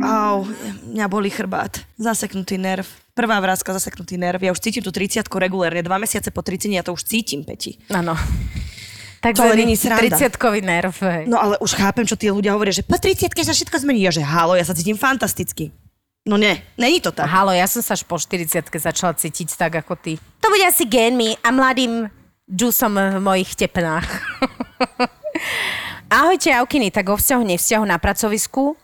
[0.07, 0.47] Au,
[0.95, 1.83] mňa boli chrbát.
[1.99, 2.87] Zaseknutý nerv.
[3.17, 4.37] Prvá vrázka, zaseknutý nerv.
[4.45, 5.81] Ja už cítim tú 30 regulérne.
[5.81, 7.81] Dva mesiace po 30 ja to už cítim, Peti.
[7.89, 8.13] Áno.
[8.13, 10.13] To Takže není sranda.
[10.13, 10.93] 30-kový nerv.
[11.01, 11.25] hej.
[11.25, 14.05] No ale už chápem, čo tí ľudia hovoria, že po 30 sa všetko zmení.
[14.05, 15.73] Ja že halo, ja sa cítim fantasticky.
[16.29, 17.25] No nie, není to tak.
[17.25, 20.21] Halo, ja som sa až po 40 začala cítiť tak ako ty.
[20.43, 22.11] To bude asi génmi a mladým
[22.45, 24.05] džusom v mojich tepnách.
[26.21, 28.77] Ahojte, Aukiny, tak o vzťahu, nevzťahu na pracovisku.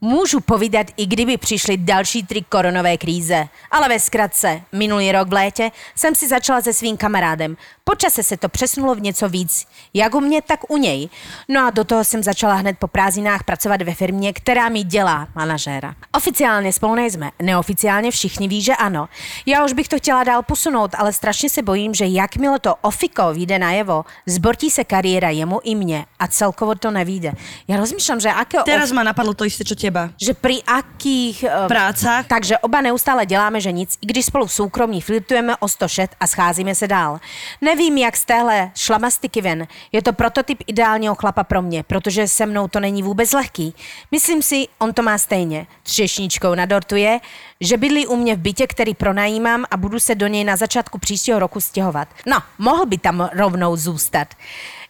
[0.00, 3.48] Môžu povedať, i kdyby přišli další tri koronové kríze.
[3.70, 7.56] Ale ve zkratce, minulý rok v létě jsem si začala se svým kamarádem.
[7.84, 11.08] Po čase se to přesunulo v něco víc, jak u mě, tak u něj.
[11.48, 15.28] No a do toho jsem začala hned po prázdninách pracovat ve firmě, která mi dělá
[15.34, 15.94] manažéra.
[16.12, 19.08] Oficiálně spolu nejsme, neoficiálně všichni ví, že ano.
[19.46, 23.34] Já už bych to chtěla dál posunout, ale strašně se bojím, že jakmile to ofiko
[23.34, 27.32] vyjde najevo, zbortí se kariéra jemu i mně a celkovo to nevíde.
[27.68, 30.10] Já rozmýšľam, že akého Teraz ma napadlo to isté, čo teba.
[30.18, 32.26] že pri akých uh, Prácach.
[32.26, 36.10] Takže oba neustále děláme, že nic, i když spolu v soukromí flirtujeme o 100 šet
[36.20, 37.20] a scházíme se dál.
[37.60, 39.66] Nevím, jak z téhle šlamastiky ven.
[39.92, 43.74] Je to prototyp ideálního chlapa pro mě, protože se mnou to není vůbec lehký.
[44.10, 45.66] Myslím si, on to má stejně.
[45.82, 47.20] Třešničkou na dortu je,
[47.60, 50.98] že bydlí u mě v bytě, který pronajímám a budu se do něj na začátku
[50.98, 52.08] příštího roku stěhovat.
[52.26, 54.34] No, mohl by tam rovnou zůstat.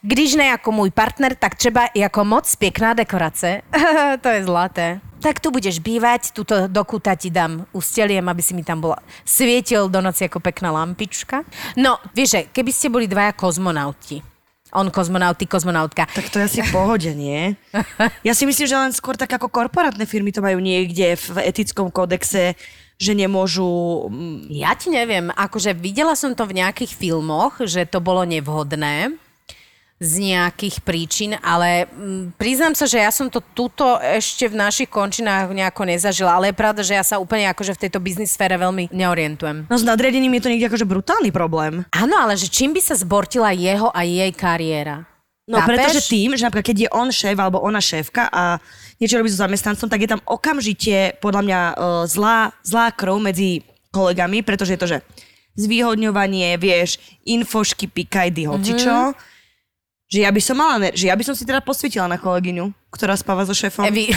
[0.03, 3.62] Když ne jako můj partner, tak třeba jako moc pěkná dekorace.
[4.20, 5.01] to je zlaté.
[5.20, 6.84] Tak tu budeš bývať, tuto do
[7.16, 11.42] ti dám usteliem, aby si mi tam bola svietil do noci ako pekná lampička.
[11.76, 14.22] No, vieš, že keby ste boli dvaja kozmonauti,
[14.76, 16.07] on kozmonaut, ty kozmonautka.
[16.07, 17.57] Tak to je asi pohode, nie?
[18.22, 21.88] Ja si myslím, že len skôr tak ako korporátne firmy to majú niekde v etickom
[21.88, 22.53] kódexe,
[23.01, 23.66] že nemôžu...
[24.12, 29.16] mm, Ja ti neviem, akože videla som to v nejakých filmoch, že to bolo nevhodné
[29.97, 34.92] z nejakých príčin, ale mm, priznám sa, že ja som to tuto ešte v našich
[34.92, 38.61] končinách nejako nezažila, ale je pravda, že ja sa úplne akože v tejto biznis sfére
[38.61, 39.72] veľmi neorientujem.
[39.72, 41.88] No s nadriadením je to niekde akože brutálny problém.
[41.97, 45.09] Áno, ale že čím by sa zbortila jeho a jej kariéra?
[45.49, 45.68] No Chápeš?
[45.72, 48.61] pretože tým, že napríklad keď je on šéf alebo ona šéfka a
[49.01, 51.74] niečo robí so zamestnancom, tak je tam okamžite podľa mňa uh,
[52.05, 54.99] zlá, zlá krv medzi kolegami, pretože je to, že
[55.57, 59.16] zvýhodňovanie, vieš, infošky, pikajdy, hocičo.
[59.16, 59.36] Mm-hmm.
[60.07, 62.71] Že ja by som mala, ne- že ja by som si teda posvietila na kolegyňu,
[62.89, 63.83] ktorá spáva so šéfom.
[63.85, 64.15] Evi,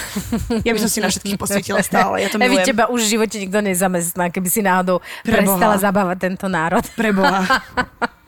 [0.62, 2.68] Ja by som si na všetkých posvietila stále, ja to Evi, milujem.
[2.68, 5.34] teba už v živote nikto nezamestná, keby si náhodou Preboha.
[5.50, 6.86] prestala zabávať tento národ.
[6.94, 7.42] Preboha.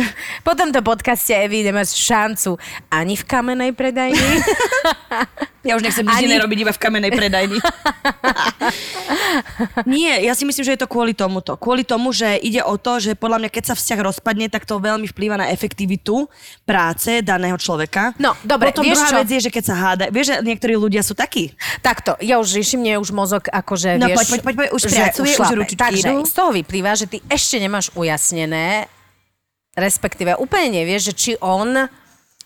[0.46, 2.56] Po tomto podcaste Evi nemáš šancu
[2.88, 4.20] ani v kamenej predajni,
[5.62, 7.58] Ja už nechcem nič Ani- iné robiť iba v kamenej predajni.
[9.86, 11.54] Nie, ja si myslím, že je to kvôli tomuto.
[11.54, 14.76] Kvôli tomu, že ide o to, že podľa mňa, keď sa vzťah rozpadne, tak to
[14.76, 16.26] veľmi vplýva na efektivitu
[16.62, 18.12] práce daného človeka.
[18.18, 19.16] No, dobre, Potom vieš druhá čo?
[19.22, 21.54] vec je, že keď sa háda, vieš, že niektorí ľudia sú takí.
[21.78, 24.16] Takto, ja už riešim, mne už mozog akože, No, vieš...
[24.18, 26.24] poď, poď, poď, poď, už pracuje, už ručičky Takže idú.
[26.24, 28.86] z toho vyplýva, že ty ešte nemáš ujasnené,
[29.74, 31.88] respektíve úplne nevieš, že či on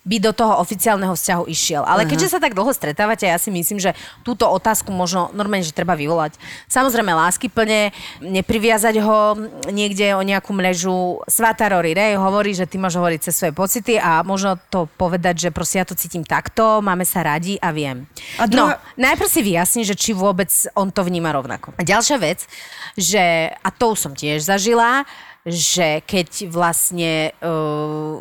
[0.07, 1.83] by do toho oficiálneho vzťahu išiel.
[1.83, 3.91] Ale keďže sa tak dlho stretávate, ja si myslím, že
[4.23, 6.39] túto otázku možno normálne, že treba vyvolať.
[6.71, 7.91] Samozrejme, lásky plne,
[8.23, 9.35] nepriviazať ho
[9.67, 10.95] niekde o nejakú mrežu.
[11.27, 15.43] Svata Rory Ray hovorí, že ty máš hovoriť cez svoje pocity a možno to povedať,
[15.43, 18.07] že proste ja to cítim takto, máme sa radi a viem.
[18.39, 21.75] A No, druhá- najprv si vyjasni, že či vôbec on to vníma rovnako.
[21.75, 22.47] A ďalšia vec,
[22.95, 25.03] že, a to už som tiež zažila,
[25.47, 28.19] že keď vlastne uh,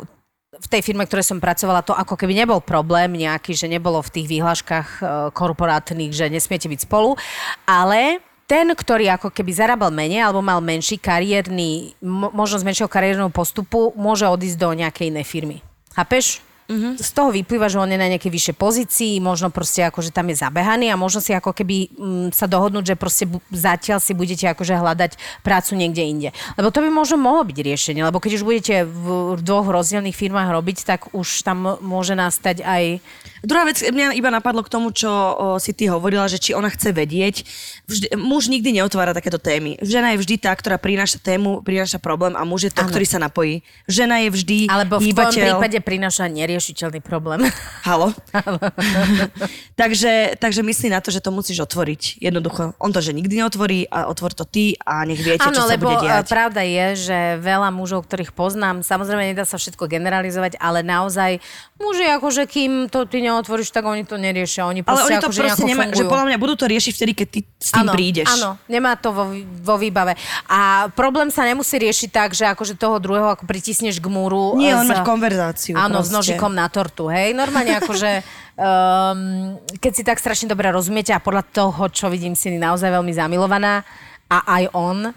[0.56, 4.12] v tej firme, ktorej som pracovala, to ako keby nebol problém nejaký, že nebolo v
[4.14, 7.18] tých výhľaškách uh, korporátnych, že nesmiete byť spolu,
[7.66, 13.34] ale ten, ktorý ako keby zarábal menej alebo mal menší kariérny, mo- možnosť menšieho kariérneho
[13.34, 15.56] postupu, môže odísť do nejakej inej firmy.
[15.98, 16.45] Chápeš?
[16.66, 16.98] Mm-hmm.
[16.98, 20.26] Z toho vyplýva, že on je na nejakej vyššej pozícii, možno proste ako, že tam
[20.34, 24.18] je zabehaný a možno si ako keby mm, sa dohodnúť, že proste bu- zatiaľ si
[24.18, 25.14] budete akože hľadať
[25.46, 26.28] prácu niekde inde.
[26.58, 30.50] Lebo to by možno mohlo byť riešenie, lebo keď už budete v dvoch rozdielných firmách
[30.50, 32.98] robiť, tak už tam môže nastať aj...
[33.46, 35.28] Druhá vec, mňa iba napadlo k tomu, čo o,
[35.62, 37.46] si ty hovorila, že či ona chce vedieť.
[37.86, 39.78] Vždy, muž nikdy neotvára takéto témy.
[39.78, 42.90] Žena je vždy tá, ktorá prináša tému, prináša problém a muž je to, Áno.
[42.90, 43.62] ktorý sa napojí.
[43.86, 45.62] Žena je vždy Alebo v hýbateľ.
[45.62, 47.44] prípade prináša neriešiteľný problém.
[47.88, 48.16] Halo?
[49.80, 52.24] takže, takže myslí na to, že to musíš otvoriť.
[52.24, 52.72] Jednoducho.
[52.80, 55.76] On to, že nikdy neotvorí a otvor to ty a nech viete, čo Áno, sa
[55.76, 56.32] lebo bude diať.
[56.32, 61.38] pravda je, že veľa mužov, ktorých poznám, samozrejme nedá sa všetko generalizovať, ale naozaj
[61.76, 64.64] muži akože kým to ty neotvoríš, tak oni to neriešia.
[64.64, 66.08] Oni Ale proste oni to akože proste nejako nemá, že fungujú.
[66.08, 68.28] podľa mňa budú to riešiť vtedy, keď ty s tým áno, prídeš.
[68.32, 69.24] Áno, nemá to vo,
[69.60, 70.16] vo výbave.
[70.48, 74.56] A problém sa nemusí riešiť tak, že akože toho druhého ako pritisneš k múru.
[74.56, 75.74] Nie, z- mať konverzáciu.
[75.76, 76.38] Áno, s proste.
[76.46, 77.34] Nožikom na tortu, hej.
[77.34, 78.22] Normálne akože,
[78.54, 83.12] um, keď si tak strašne dobre rozumiete a podľa toho, čo vidím, si naozaj veľmi
[83.12, 83.82] zamilovaná
[84.30, 85.10] a aj on,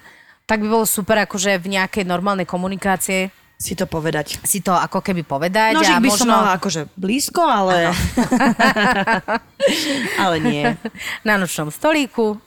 [0.50, 4.40] tak by bolo super akože v nejakej normálnej komunikácie Si to povedať.
[4.48, 5.76] si to ako keby povedať.
[5.76, 6.24] Nožik a by možno...
[6.24, 7.92] som mala akože blízko, ale...
[10.24, 10.64] ale nie.
[11.28, 12.40] Na nočnom stolíku.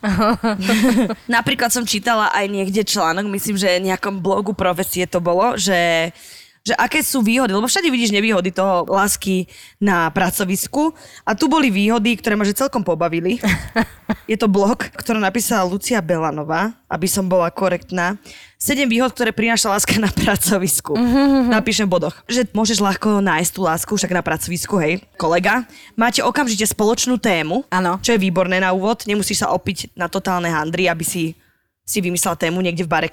[1.29, 6.09] Napríklad som čítala aj niekde článok, myslím, že v nejakom blogu profesie to bolo, že
[6.63, 9.51] že aké sú výhody, lebo všade vidíš nevýhody toho lásky
[9.83, 10.95] na pracovisku
[11.27, 13.43] a tu boli výhody, ktoré ma že celkom pobavili.
[14.31, 18.15] Je to blog, ktorý napísala Lucia Belanová, aby som bola korektná.
[18.63, 20.95] Sedem výhod, ktoré prináša láska na pracovisku.
[21.51, 25.67] Napíšem v bodoch, že môžeš ľahko nájsť tú lásku však na pracovisku, hej, kolega.
[25.99, 27.99] Máte okamžite spoločnú tému, Áno.
[27.99, 29.03] čo je výborné na úvod.
[29.03, 31.35] Nemusíš sa opiť na totálne handry, aby si
[31.83, 33.11] si vymyslel tému niekde v bare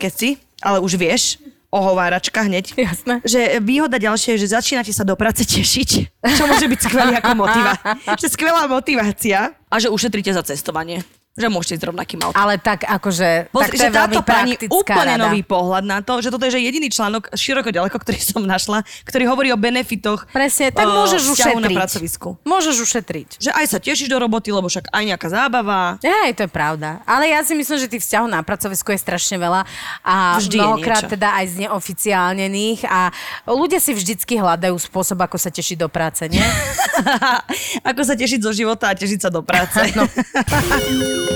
[0.61, 2.73] ale už vieš, ohováračka hneď.
[2.77, 3.21] Jasné.
[3.21, 5.89] Že výhoda ďalšia je, že začínate sa do práce tešiť,
[6.25, 7.91] čo môže byť skvelý ako motivácia.
[8.21, 11.05] že skvelá motivácia a že ušetríte za cestovanie.
[11.37, 12.35] Že môžete ísť rovnakým autom.
[12.35, 15.23] Ale tak akože, tak Pozri, to že je táto pani úplne rada.
[15.29, 18.83] nový pohľad na to, že toto je že jediný článok široko ďaleko, ktorý som našla,
[19.07, 21.77] ktorý hovorí o benefitoch Presne, tak o, môžeš vzťahu na ušetriť.
[21.79, 22.27] pracovisku.
[22.43, 23.27] Môžeš ušetriť.
[23.39, 25.95] Že aj sa tešíš do roboty, lebo však aj nejaká zábava.
[26.03, 26.99] Hej, to je pravda.
[27.07, 29.63] Ale ja si myslím, že tých vzťahov na pracovisku je strašne veľa
[30.03, 33.15] a Vždy mnohokrát teda aj z neoficiálnených a
[33.47, 36.41] ľudia si vždycky hľadajú spôsob, ako sa tešiť do práce, nie?
[37.89, 39.79] Ako sa tešiť zo života a tešiť sa do práce.
[39.95, 40.03] No.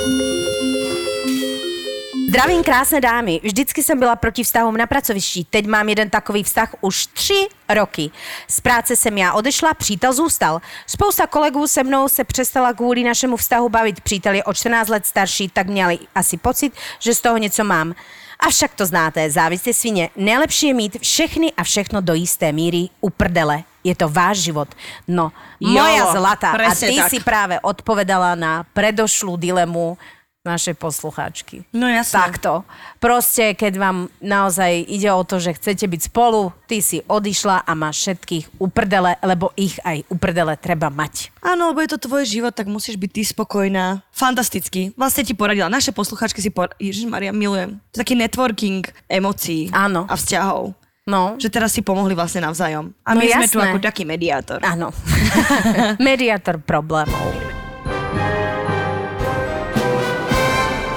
[2.33, 3.39] Zdravím krásné dámy.
[3.43, 5.45] Vždycky jsem byla proti vztahům na pracovišti.
[5.49, 8.11] Teď mám jeden takový vztah už tři roky.
[8.47, 10.61] Z práce jsem já odešla, přítel zůstal.
[10.87, 14.01] Spousta kolegů se mnou se přestala kvůli našemu vztahu bavit.
[14.01, 17.93] Přítel je o 14 let starší, tak měli asi pocit, že z toho něco mám.
[18.39, 20.09] Avšak to znáte, závisí svině.
[20.15, 23.63] Nejlepší je mít všechny a všechno do jisté míry u prdele.
[23.83, 24.71] Je to váš život.
[25.05, 25.29] No,
[25.59, 26.55] moja Jo, zlata.
[26.55, 27.11] A ty tak.
[27.11, 29.99] si práve odpovedala na predošlú dilemu
[30.43, 31.63] našej poslucháčky.
[31.71, 32.19] No jasné.
[32.19, 32.67] Takto.
[32.99, 37.71] Proste, keď vám naozaj ide o to, že chcete byť spolu, ty si odišla a
[37.71, 41.31] máš všetkých uprdele, lebo ich aj uprdele treba mať.
[41.39, 44.03] Áno, lebo je to tvoj život, tak musíš byť ty spokojná.
[44.11, 44.91] Fantasticky.
[44.99, 45.71] Vlastne ti poradila.
[45.71, 46.75] Naše posluchačky si poradila.
[46.75, 47.79] Ježiš Maria, milujem.
[47.95, 50.03] To je taký networking emócií Áno.
[50.11, 50.75] a vzťahov.
[51.03, 52.95] No, Že teraz si pomohli vlastne navzájom.
[53.03, 54.63] A No my sme tu ako taký mediátor.
[54.63, 54.95] áno.
[55.99, 57.27] Mediátor problémov.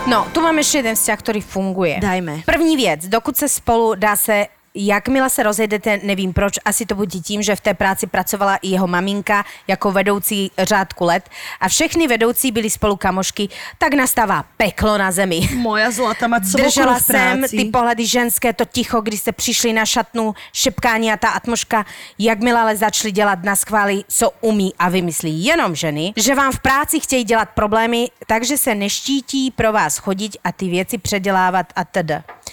[0.06, 1.98] No, tu máme ešte jeden vzťah, ktorý funguje.
[1.98, 2.46] Dajme.
[2.46, 4.46] První věc, dokud se spolu dá se
[4.78, 8.68] Jakmile se rozejdete, nevím proč, asi to bude tím, že v té práci pracovala i
[8.68, 11.28] jeho maminka jako vedoucí řádku let.
[11.60, 13.48] A všechny vedoucí byli spolu kamošky,
[13.78, 15.48] tak nastává peklo na zemi.
[15.56, 20.34] Moja zlata mať Držela jsem ty pohledy ženské, to ticho, když jste přišli na šatnu,
[20.52, 21.86] šepkání a ta atmoška,
[22.18, 26.60] jakmile ale začali dělat na schvály, co umí a vymyslí jenom ženy, že vám v
[26.60, 31.84] práci chtějí dělat problémy, takže se neštítí pro vás chodit a ty věci předělávat a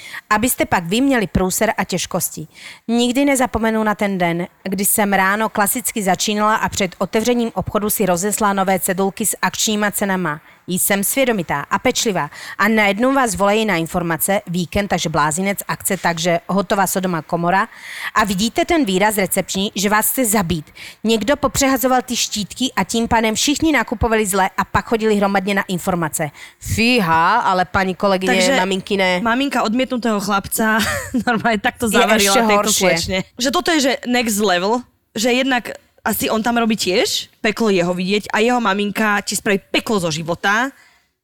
[0.04, 0.14] td.
[0.30, 2.47] Abyste pak vy měli průser a těžkosti.
[2.88, 8.06] Nikdy nezapomenu na ten den, kdy jsem ráno klasicky začínala a před otevřením obchodu si
[8.06, 10.41] rozesla nové cedulky s akčníma cenama.
[10.68, 16.39] Jsem svědomitá a pečlivá a najednou vás volají na informace, víkend, takže blázinec, akce, takže
[16.47, 17.68] hotová Sodoma komora
[18.16, 20.66] a vidíte ten výraz recepční, že vás chce zabít.
[21.03, 25.64] Někdo popřehazoval ty štítky a tím pádem všichni nakupovali zle a pak chodili hromadně na
[25.68, 26.32] informace.
[26.59, 29.20] Fíha, ale paní kolegyně, Takže, maminky ne.
[29.22, 30.80] Maminka odmietnutého chlapca
[31.28, 32.89] normálne takto zavarila tejto horšie.
[32.89, 33.18] slečne.
[33.39, 34.82] Že toto je že next level,
[35.16, 35.70] že jednak
[36.04, 40.12] asi on tam robí tiež, peklo jeho vidieť a jeho maminka ti spraví peklo zo
[40.12, 40.68] života,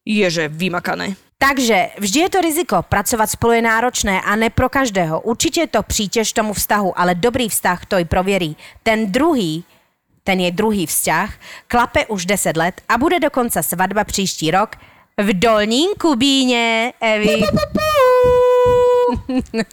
[0.07, 1.19] je že vymakané.
[1.39, 2.81] Takže vždy je to riziko.
[2.83, 5.21] Pracovat spolu je náročné a ne pro každého.
[5.21, 8.57] Určitě je to přítěž tomu vztahu, ale dobrý vztah to i prověří.
[8.83, 9.63] Ten druhý,
[10.23, 11.33] ten je druhý vzťah,
[11.67, 14.75] klape už 10 let a bude dokonce svatba příští rok
[15.17, 17.41] v Dolním Kubíně, Evi.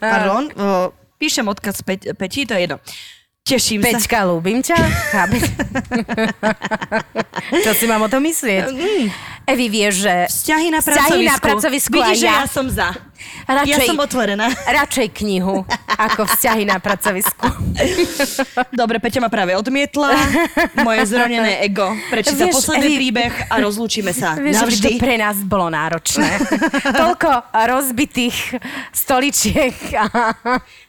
[0.00, 0.48] Pardon,
[1.18, 2.78] píšem odkaz Pe- Peti, to je jedno.
[3.46, 3.94] Teším sa.
[3.94, 4.74] Pečka, ľúbim ťa.
[7.62, 8.74] Čo si mám o tom myslieť?
[9.46, 11.30] Evi, vieš, že Vzťahy na Vzťahy pracovisku.
[11.30, 12.88] na pracovisku a Vidíš, že ja- ja som za.
[13.46, 14.46] radšej, Ja som otvorená.
[14.50, 17.46] radšej knihu ako vzťahy na pracovisku.
[18.70, 20.10] Dobre, Peťa ma práve odmietla.
[20.78, 24.34] Moje zronené ego prečíta Vieš, posledný Evi- príbeh a rozlúčime sa.
[24.34, 24.92] Vieš, by to Navždy.
[24.98, 26.30] pre nás bolo náročné.
[26.92, 28.36] Toľko rozbitých
[28.90, 30.04] stoličiek a,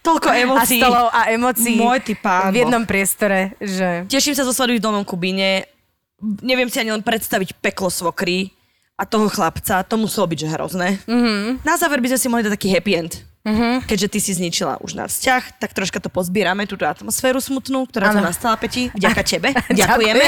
[0.01, 0.81] Toľko a emócií.
[0.81, 4.07] stolov a emócií Môj ty pán v jednom priestore, že...
[4.07, 5.76] Teším sa zo svadby v Dolnom Kubíne.
[6.19, 8.49] Neviem si ani len predstaviť peklo svokry
[8.93, 9.83] a toho chlapca.
[9.83, 10.87] To muselo byť, že hrozné.
[11.05, 11.61] Mm-hmm.
[11.61, 13.13] Na záver by sme si mohli dať taký happy end.
[13.47, 13.87] Mm-hmm.
[13.87, 18.11] Keďže ty si zničila už náš vzťah, tak troška to pozbierame, túto atmosféru smutnú, ktorá
[18.11, 18.27] tu Áno.
[18.27, 18.91] nastala, Peti.
[18.91, 19.55] Vďaka tebe.
[19.71, 20.23] Ďakujeme.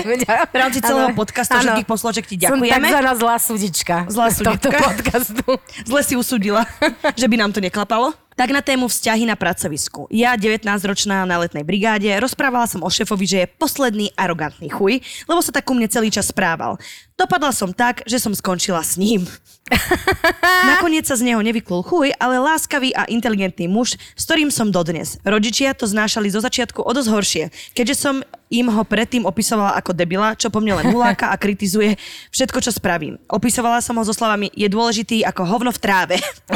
[0.48, 1.64] V rámci celého podcastu Áno.
[1.68, 2.80] všetkých posloček ti Som ďakujeme.
[2.80, 3.96] takzvaná zlá súdička.
[4.08, 4.72] Zlá súdička.
[4.72, 5.44] podcastu.
[5.84, 6.64] Zle si usúdila,
[7.20, 8.16] že by nám to neklapalo.
[8.40, 10.08] Tak na tému vzťahy na pracovisku.
[10.08, 15.44] Ja, 19-ročná na letnej brigáde, rozprávala som o šéfovi, že je posledný arogantný chuj, lebo
[15.44, 16.80] sa tak ku mne celý čas správal.
[17.20, 19.28] Dopadla som tak, že som skončila s ním.
[20.72, 25.20] Nakoniec sa z neho nevyklul chuj, ale láskavý a inteligentný muž, s ktorým som dodnes.
[25.28, 27.44] Rodičia to znášali zo začiatku o dosť horšie,
[27.76, 31.94] keďže som im ho predtým opisovala ako debila, čo po mne len huláka a kritizuje
[32.34, 33.22] všetko, čo spravím.
[33.30, 36.16] Opisovala som ho so slovami, je dôležitý ako hovno v tráve.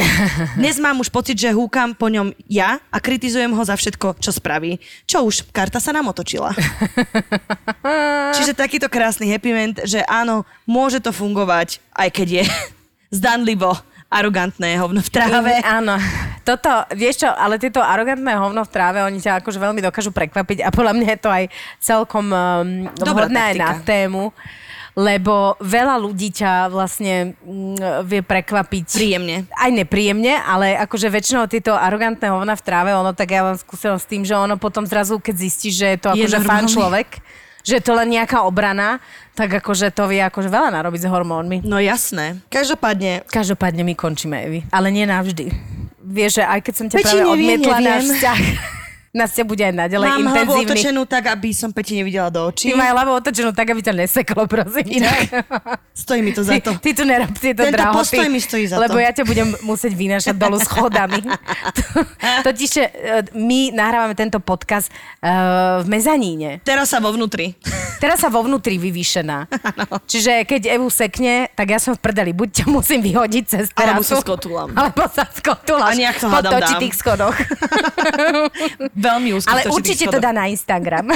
[0.60, 4.34] Dnes mám už pocit, že húkam po ňom ja a kritizujem ho za všetko, čo
[4.34, 4.82] spraví.
[5.06, 6.50] Čo už, karta sa nám otočila.
[8.36, 12.44] Čiže takýto krásny happy end, že áno, môže to fungovať, aj keď je
[13.22, 13.78] zdanlivo
[14.10, 15.54] arogantné hovno v tráve.
[15.62, 15.96] Mm, áno.
[16.44, 20.60] Toto, vieš čo, ale tieto arogantné hovno v tráve, oni ťa akože veľmi dokážu prekvapiť
[20.60, 21.44] a podľa mňa je to aj
[21.80, 23.88] celkom um, Dobrá vhodné aj na taktika.
[23.88, 24.24] tému,
[24.94, 28.86] lebo veľa ľudí ťa vlastne mm, vie prekvapiť.
[28.92, 29.48] Príjemne.
[29.50, 34.04] Aj nepríjemne, ale akože väčšinou tieto arogantné hovna v tráve, ono tak ja mám skúsenosť
[34.04, 36.70] s tým, že ono potom zrazu, keď zistíš, že je to Je akože normálny.
[36.70, 37.10] človek,
[37.64, 39.00] že je to len nejaká obrana,
[39.34, 41.58] tak akože to vie akože veľa narobiť s hormónmi.
[41.64, 42.44] No jasné.
[42.52, 44.60] Každopádne, Každopádne my končíme, Evi.
[44.70, 45.48] Ale nie navždy.
[46.14, 47.90] Vieš, že aj keď som ťa Peti, práve neviem, odmietla, neviem.
[47.90, 48.40] náš vzťah,
[49.14, 50.66] náš vzťah bude aj naďalej mám hlavu intenzívny.
[50.74, 52.74] otočenú tak, aby som Peti nevidela do očí.
[52.74, 54.86] Ty maj hlavu otočenú tak, aby ťa neseklo, prosím.
[54.90, 54.98] ťa.
[54.98, 55.20] Inak
[55.94, 56.74] stojí mi to za to.
[56.74, 59.06] Ty, ty tu nerob tieto Tento drahoty, postoj mi stojí za lebo to.
[59.06, 61.22] ja ťa budem musieť vynášať dolu schodami.
[62.50, 62.86] Totiž e,
[63.38, 64.90] my nahrávame tento podcast
[65.22, 66.66] uh, v mezaníne.
[66.66, 67.54] Teraz sa vo vnútri.
[68.02, 69.46] Teraz sa vo vnútri vyvýšená.
[70.12, 72.34] Čiže keď Evu sekne, tak ja som v prdeli.
[72.34, 73.94] Buď ťa musím vyhodiť cez terasu.
[73.94, 74.70] Alebo sa skotulám.
[74.74, 77.38] Alebo sa skotuláš A nejak to po hádam točitých schodoch.
[79.04, 81.12] Veľmi úzko Ale určite to dá na Instagram.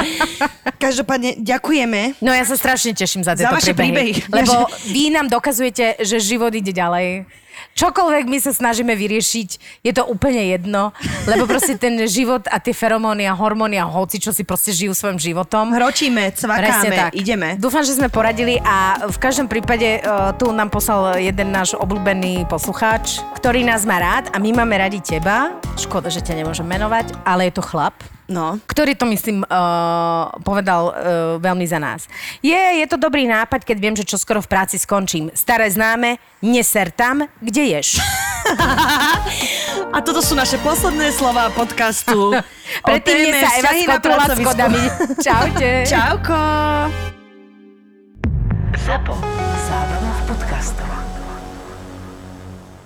[0.84, 2.16] Každopádne ďakujeme.
[2.24, 4.32] No ja sa strašne teším za tieto vaše príbehy.
[4.32, 7.28] Lebo vy nám dokazujete, že život ide ďalej.
[7.72, 9.48] Čokoľvek my sa snažíme vyriešiť,
[9.80, 10.92] je to úplne jedno,
[11.24, 14.92] lebo proste ten život a tie feromóny a hormóny a hoci, čo si proste žijú
[14.92, 15.72] svojim životom.
[15.72, 17.56] Hročíme, cvakáme, ideme.
[17.56, 22.44] Dúfam, že sme poradili a v každom prípade uh, tu nám poslal jeden náš obľúbený
[22.46, 25.56] poslucháč, ktorý nás má rád a my máme radi teba.
[25.80, 27.96] Škoda, že ťa nemôžem menovať, ale je to chlap
[28.32, 28.56] No.
[28.64, 30.94] ktorý to, myslím, uh, povedal uh,
[31.36, 32.08] veľmi za nás.
[32.40, 35.28] Je, je to dobrý nápad, keď viem, že čoskoro v práci skončím.
[35.36, 38.00] Staré známe, neser tam, kde ješ.
[39.94, 42.32] A toto sú naše posledné slova podcastu.
[42.88, 44.48] Predtým sa Eva skotula pracovisku.
[44.48, 44.82] skodami.
[45.26, 45.70] Čaute.
[45.84, 46.40] Čauko.
[48.82, 49.14] Zapo.
[49.68, 51.11] Zábrná v podcastov.